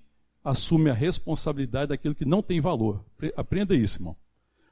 [0.44, 3.04] assume a responsabilidade daquilo que não tem valor.
[3.36, 4.16] Aprenda isso, irmão.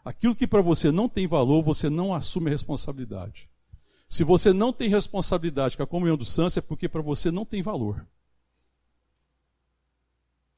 [0.05, 3.49] Aquilo que para você não tem valor, você não assume a responsabilidade.
[4.09, 7.45] Se você não tem responsabilidade com a comunhão dos santos, é porque para você não
[7.45, 8.07] tem valor.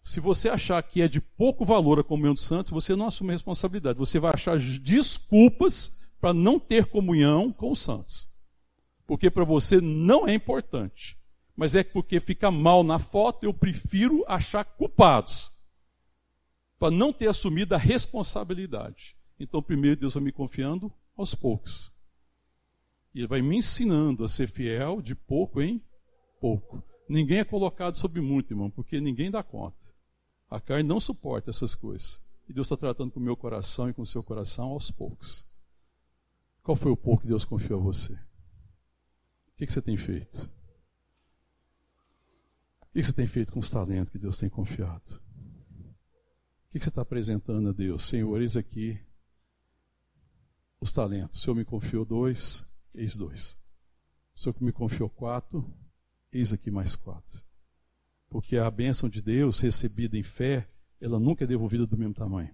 [0.03, 3.30] Se você achar que é de pouco valor a comunhão dos santos, você não assume
[3.30, 3.99] a responsabilidade.
[3.99, 8.28] Você vai achar desculpas para não ter comunhão com os santos.
[9.06, 11.16] Porque para você não é importante.
[11.56, 15.50] Mas é porque fica mal na foto, eu prefiro achar culpados.
[16.78, 19.16] Para não ter assumido a responsabilidade.
[19.38, 21.90] Então, primeiro, Deus vai me confiando aos poucos.
[23.14, 25.82] E Ele vai me ensinando a ser fiel de pouco em
[26.40, 26.82] pouco.
[27.08, 29.86] Ninguém é colocado sobre muito, irmão, porque ninguém dá conta.
[30.50, 32.20] A carne não suporta essas coisas.
[32.48, 35.46] E Deus está tratando com o meu coração e com o seu coração aos poucos.
[36.66, 38.12] Qual foi o pouco que Deus confiou a você?
[38.12, 40.50] O que, que você tem feito?
[42.82, 45.12] O que, que você tem feito com os talentos que Deus tem confiado?
[45.12, 48.02] O que, que você está apresentando a Deus?
[48.08, 49.00] Senhor, eis aqui
[50.80, 51.38] os talentos.
[51.38, 53.64] O Senhor me confiou dois, eis dois.
[54.34, 55.72] O Senhor me confiou quatro,
[56.32, 57.44] eis aqui mais quatro.
[58.28, 60.68] Porque a bênção de Deus recebida em fé,
[61.00, 62.52] ela nunca é devolvida do mesmo tamanho.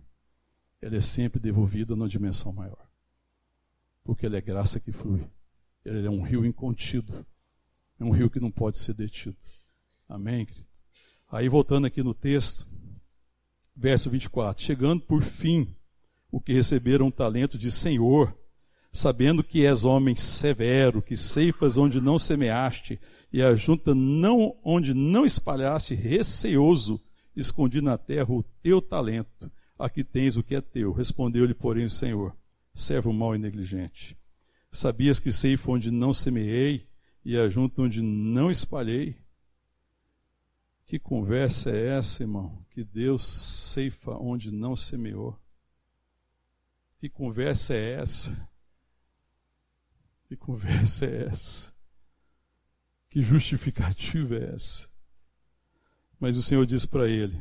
[0.82, 2.91] Ela é sempre devolvida numa dimensão maior.
[4.04, 5.24] Porque ela é graça que flui.
[5.84, 7.24] Ela é um rio incontido.
[7.98, 9.36] É um rio que não pode ser detido.
[10.08, 10.66] Amém, querido?
[11.30, 12.66] Aí voltando aqui no texto,
[13.74, 15.74] verso 24: Chegando por fim
[16.30, 18.36] o que receberam o talento de Senhor,
[18.92, 23.00] sabendo que és homem severo, que ceifas onde não semeaste,
[23.32, 27.00] e ajunta não onde não espalhaste, receoso,
[27.34, 29.50] escondi na terra o teu talento.
[29.78, 30.92] Aqui tens o que é teu.
[30.92, 32.36] Respondeu-lhe, porém, o Senhor:
[32.74, 34.16] servo mau e negligente.
[34.70, 36.88] Sabias que ceifa onde não semeei
[37.24, 39.20] e ajunta onde não espalhei?
[40.86, 42.64] Que conversa é essa, irmão?
[42.70, 45.38] Que Deus ceifa onde não semeou.
[46.98, 48.50] Que conversa é essa?
[50.28, 51.72] Que conversa é essa?
[53.10, 54.88] Que justificativa é essa?
[56.18, 57.38] Mas o Senhor diz para ele: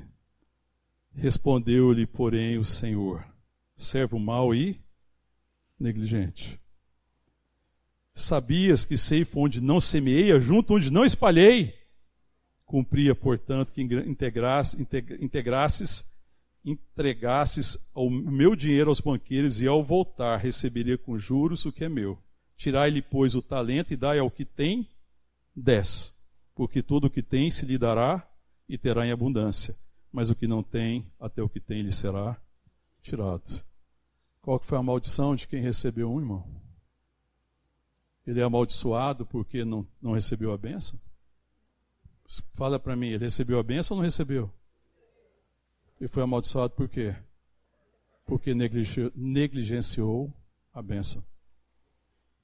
[1.14, 3.26] Respondeu-lhe, porém, o Senhor:
[3.78, 4.81] servo mau e
[5.82, 6.60] negligente.
[8.14, 11.74] Sabias que ceifo onde não semeei, junto onde não espalhei.
[12.66, 14.82] Cumpria, portanto, que integrasse,
[15.20, 16.06] integrasses,
[16.64, 21.90] entregasses o meu dinheiro aos banqueiros e ao voltar receberia com juros o que é
[21.90, 22.18] meu.
[22.56, 24.88] Tirai-lhe, pois, o talento e dai ao que tem
[25.56, 26.16] dez.
[26.54, 28.26] Porque tudo o que tem se lhe dará
[28.70, 29.74] e terá em abundância.
[30.12, 32.40] Mas o que não tem, até o que tem lhe será
[33.02, 33.70] tirado.
[34.42, 36.62] Qual que foi a maldição de quem recebeu um, irmão?
[38.26, 41.00] Ele é amaldiçoado porque não, não recebeu a benção?
[42.56, 44.52] Fala para mim, ele recebeu a benção ou não recebeu?
[46.00, 47.16] Ele foi amaldiçoado por quê?
[48.26, 50.34] Porque negligenciou
[50.74, 51.22] a benção.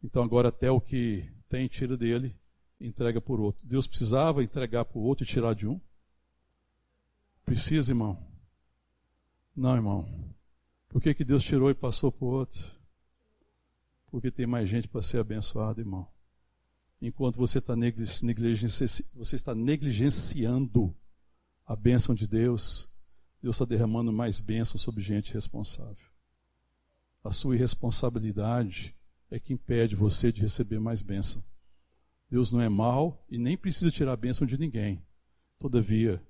[0.04, 2.36] Então agora até o que tem tira dele
[2.80, 3.66] entrega por outro.
[3.66, 5.80] Deus precisava entregar para o outro e tirar de um?
[7.44, 8.22] Precisa, irmão?
[9.56, 10.36] Não, irmão.
[10.90, 12.64] Por que, que Deus tirou e passou para o outro?
[14.10, 16.08] Porque tem mais gente para ser abençoado, irmão.
[17.02, 17.74] Enquanto você está,
[19.16, 20.96] você está negligenciando
[21.66, 22.98] a bênção de Deus,
[23.42, 26.08] Deus está derramando mais bênção sobre gente responsável.
[27.24, 28.96] A sua irresponsabilidade
[29.30, 31.44] é que impede você de receber mais bênção.
[32.30, 35.06] Deus não é mau e nem precisa tirar a bênção de ninguém.
[35.60, 36.22] Todavia,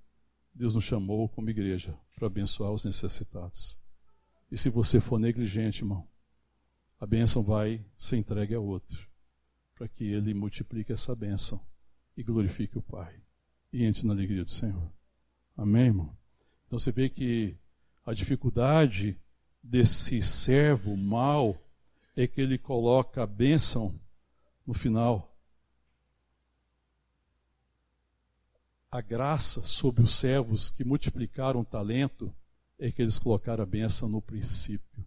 [0.53, 3.86] Deus nos chamou como igreja para abençoar os necessitados.
[4.51, 6.07] E se você for negligente, irmão,
[6.99, 9.07] a bênção vai ser entregue a outro,
[9.75, 11.59] para que ele multiplique essa bênção
[12.15, 13.15] e glorifique o Pai.
[13.71, 14.91] E entre na alegria do Senhor.
[15.55, 16.17] Amém, irmão?
[16.65, 17.55] Então você vê que
[18.05, 19.19] a dificuldade
[19.61, 21.61] desse servo mau
[22.15, 23.93] é que ele coloca a bênção
[24.65, 25.35] no final.
[28.89, 32.33] A graça sobre os servos que multiplicaram o talento
[32.80, 35.05] é que eles colocaram a bênção no princípio.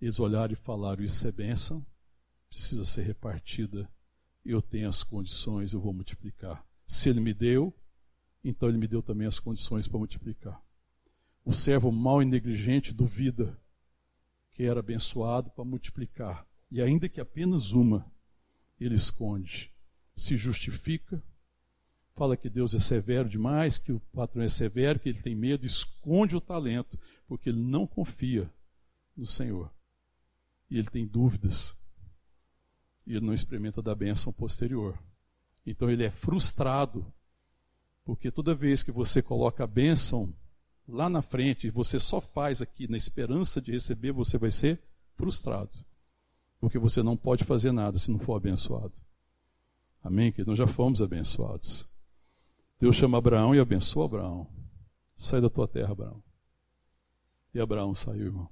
[0.00, 1.84] Eles olharam e falaram: Isso é bênção,
[2.48, 3.88] precisa ser repartida,
[4.44, 6.64] eu tenho as condições, eu vou multiplicar.
[6.86, 7.74] Se ele me deu,
[8.42, 10.62] então ele me deu também as condições para multiplicar.
[11.44, 13.58] O servo mau e negligente duvida
[14.50, 18.10] que era abençoado para multiplicar, e ainda que apenas uma,
[18.78, 19.72] ele esconde,
[20.14, 21.22] se justifica,
[22.14, 25.66] fala que Deus é severo demais, que o patrão é severo, que ele tem medo,
[25.66, 28.50] esconde o talento, porque ele não confia
[29.16, 29.70] no Senhor.
[30.70, 31.76] E ele tem dúvidas.
[33.06, 34.98] E ele não experimenta da bênção posterior.
[35.66, 37.04] Então ele é frustrado,
[38.04, 40.32] porque toda vez que você coloca a bênção
[40.86, 44.80] lá na frente e você só faz aqui na esperança de receber, você vai ser
[45.16, 45.84] frustrado.
[46.60, 48.94] Porque você não pode fazer nada se não for abençoado.
[50.02, 50.30] Amém?
[50.30, 51.93] Que nós já fomos abençoados.
[52.80, 54.46] Deus chama Abraão e abençoa Abraão.
[55.16, 56.22] Sai da tua terra, Abraão.
[57.54, 58.48] E Abraão saiu, irmão.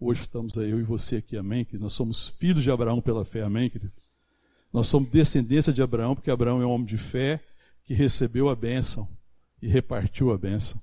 [0.00, 1.64] Hoje estamos aí, eu e você aqui, amém?
[1.64, 3.92] Que nós somos filhos de Abraão pela fé, amém, querido?
[4.72, 7.44] Nós somos descendência de Abraão, porque Abraão é um homem de fé
[7.84, 9.06] que recebeu a bênção
[9.60, 10.80] e repartiu a bênção.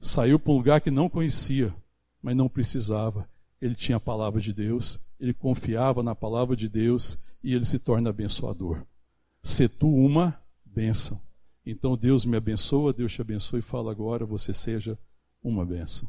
[0.00, 1.74] Saiu para um lugar que não conhecia,
[2.22, 3.28] mas não precisava.
[3.60, 7.78] Ele tinha a palavra de Deus, ele confiava na palavra de Deus e ele se
[7.78, 8.86] torna abençoador.
[9.42, 11.25] Se tu uma bênção.
[11.66, 14.96] Então Deus me abençoa, Deus te abençoe e fala agora, você seja
[15.42, 16.08] uma bênção.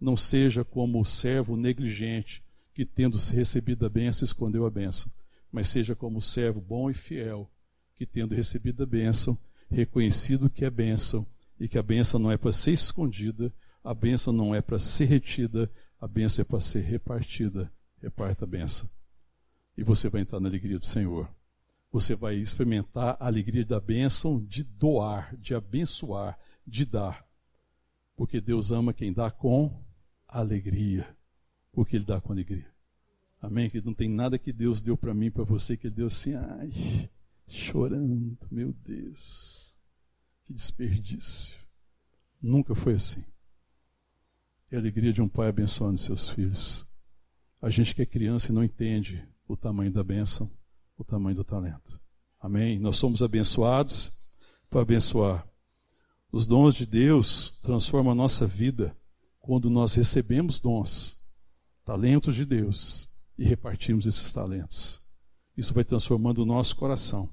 [0.00, 5.12] Não seja como o servo negligente que, tendo recebido a bênção, escondeu a bênção,
[5.52, 7.50] mas seja como o servo bom e fiel
[7.96, 9.36] que, tendo recebido a bênção,
[9.70, 11.26] reconhecido que é bênção
[11.60, 13.52] e que a bênção não é para ser escondida,
[13.84, 15.70] a bênção não é para ser retida,
[16.00, 17.70] a bênção é para ser repartida.
[18.00, 18.88] Reparta a bênção.
[19.76, 21.28] E você vai entrar na alegria do Senhor.
[21.90, 27.26] Você vai experimentar a alegria da bênção de doar, de abençoar, de dar.
[28.14, 29.82] Porque Deus ama quem dá com
[30.26, 31.16] alegria.
[31.72, 32.70] Porque Ele dá com alegria.
[33.40, 33.70] Amém?
[33.70, 36.34] Que não tem nada que Deus deu para mim, para você, que Ele deu assim,
[36.34, 36.70] ai,
[37.46, 39.78] chorando, meu Deus.
[40.44, 41.56] Que desperdício.
[42.42, 43.24] Nunca foi assim.
[44.70, 46.86] É a alegria de um pai abençoando seus filhos.
[47.60, 50.48] A gente que é criança e não entende o tamanho da bênção,
[50.98, 52.00] o tamanho do talento.
[52.40, 52.78] Amém?
[52.78, 54.12] Nós somos abençoados
[54.68, 55.46] para abençoar.
[56.30, 58.94] Os dons de Deus transformam a nossa vida
[59.40, 61.16] quando nós recebemos dons,
[61.84, 65.00] talentos de Deus e repartimos esses talentos.
[65.56, 67.28] Isso vai transformando o nosso coração.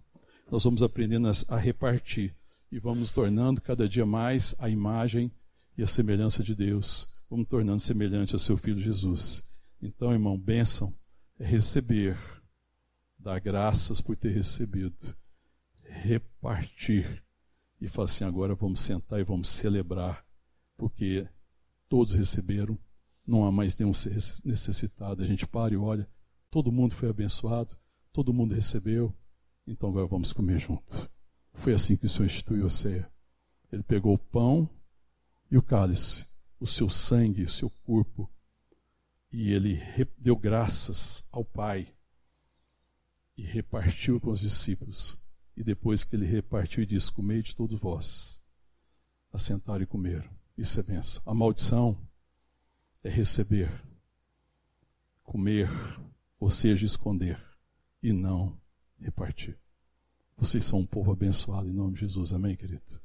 [0.50, 2.34] Nós vamos aprendendo a repartir
[2.72, 5.32] e vamos nos tornando cada dia mais a imagem
[5.78, 7.08] e a semelhança de Deus.
[7.30, 9.44] Vamos tornando semelhante ao seu Filho Jesus.
[9.82, 10.92] Então, irmão, bênção
[11.38, 12.18] é receber,
[13.26, 15.18] dar graças por ter recebido,
[15.82, 17.24] repartir
[17.82, 20.24] e falar assim: agora vamos sentar e vamos celebrar,
[20.78, 21.28] porque
[21.90, 22.78] todos receberam,
[23.28, 23.94] não há mais nenhum
[24.46, 25.24] necessitado.
[25.24, 26.08] A gente para e olha,
[26.52, 27.76] todo mundo foi abençoado,
[28.14, 29.12] todo mundo recebeu,
[29.66, 31.10] então agora vamos comer junto.
[31.56, 33.10] Foi assim que o Senhor instituiu a ceia.
[33.72, 34.70] Ele pegou o pão
[35.50, 36.28] e o cálice,
[36.60, 38.30] o seu sangue, o seu corpo,
[39.32, 39.82] e ele
[40.16, 41.92] deu graças ao Pai
[43.38, 45.18] e repartiu com os discípulos.
[45.56, 48.44] E depois que ele repartiu disse: Comei de todos vós,
[49.32, 50.30] assentaram e comeram.
[50.58, 51.24] Isso é benção.
[51.26, 51.98] A maldição
[53.04, 53.70] é receber,
[55.24, 55.70] comer,
[56.40, 57.40] ou seja, esconder,
[58.02, 58.60] e não
[59.00, 59.58] repartir.
[60.38, 63.02] Vocês são um povo abençoado em nome de Jesus, amém, querido?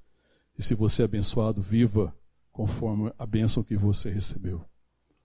[0.58, 2.14] E se você é abençoado, viva
[2.50, 4.64] conforme a bênção que você recebeu.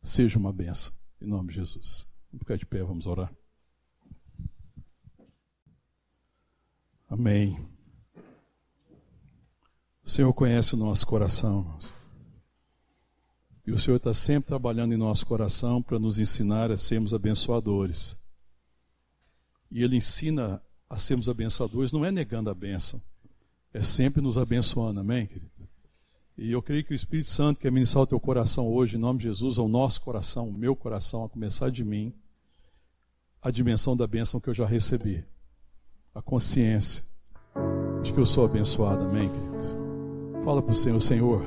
[0.01, 2.08] Seja uma bênção, em nome de Jesus.
[2.32, 3.34] Vamos ficar de pé, vamos orar.
[7.10, 7.60] Amém.
[10.03, 11.80] O Senhor conhece o nosso coração.
[13.66, 18.18] E o Senhor está sempre trabalhando em nosso coração para nos ensinar a sermos abençoadores.
[19.72, 23.01] E Ele ensina a sermos abençoadores, não é negando a bênção,
[23.74, 25.51] é sempre nos abençoando, amém, querido?
[26.38, 29.20] E eu creio que o Espírito Santo quer ministrar o teu coração hoje, em nome
[29.20, 32.14] de Jesus, ao nosso coração, o meu coração, a começar de mim,
[33.41, 35.26] a dimensão da bênção que eu já recebi,
[36.16, 37.03] a consciência
[38.01, 40.45] de que eu sou abençoado, amém, querido?
[40.45, 41.41] Fala para o Senhor, Senhor,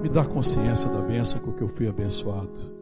[0.00, 2.72] me dá consciência da bênção com que eu fui abençoado,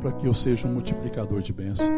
[0.00, 1.92] para que eu seja um multiplicador de bênção.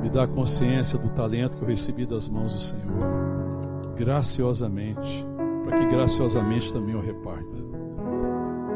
[0.00, 5.26] Me dá consciência do talento que eu recebi das mãos do Senhor, graciosamente,
[5.66, 7.62] para que graciosamente também eu reparta.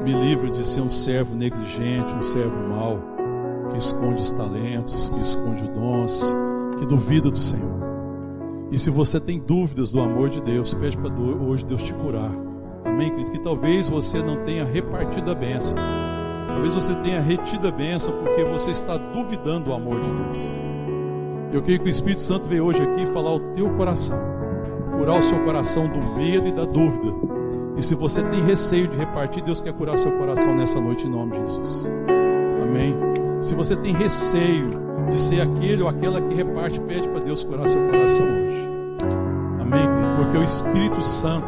[0.05, 2.99] Me livre de ser um servo negligente, um servo mau,
[3.71, 6.23] que esconde os talentos, que esconde dons,
[6.79, 7.79] que duvida do Senhor.
[8.71, 12.31] E se você tem dúvidas do amor de Deus, pede para hoje Deus te curar.
[12.85, 13.31] Amém, querido?
[13.31, 15.77] Que talvez você não tenha repartido a bênção.
[16.47, 20.57] Talvez você tenha retido a bênção porque você está duvidando do amor de Deus.
[21.53, 24.19] Eu creio que o Espírito Santo veio hoje aqui falar ao teu coração,
[24.99, 27.15] curar o seu coração do medo e da dúvida.
[27.77, 31.11] E se você tem receio de repartir, Deus quer curar seu coração nessa noite em
[31.11, 31.93] nome de Jesus.
[32.63, 32.95] Amém.
[33.41, 37.69] Se você tem receio de ser aquele ou aquela que reparte, pede para Deus curar
[37.69, 38.69] seu coração hoje.
[39.61, 40.17] Amém, querido?
[40.17, 41.47] Porque o Espírito Santo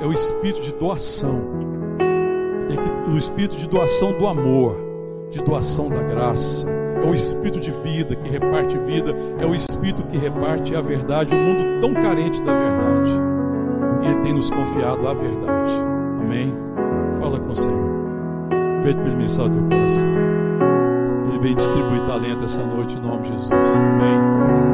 [0.00, 1.40] é o espírito de doação.
[2.68, 4.76] É o espírito de doação do amor,
[5.30, 6.66] de doação da graça
[7.06, 11.34] é o espírito de vida que reparte vida, é o espírito que reparte a verdade,
[11.34, 13.12] um mundo tão carente da verdade.
[14.02, 15.72] E Ele tem nos confiado a verdade.
[16.20, 16.52] Amém?
[17.20, 17.96] Fala com o Senhor.
[18.82, 20.45] Pede para Ele ministrar o teu coração.
[21.36, 23.76] Ele veio distribuir talento essa noite em nome de Jesus.
[23.76, 24.65] Amém?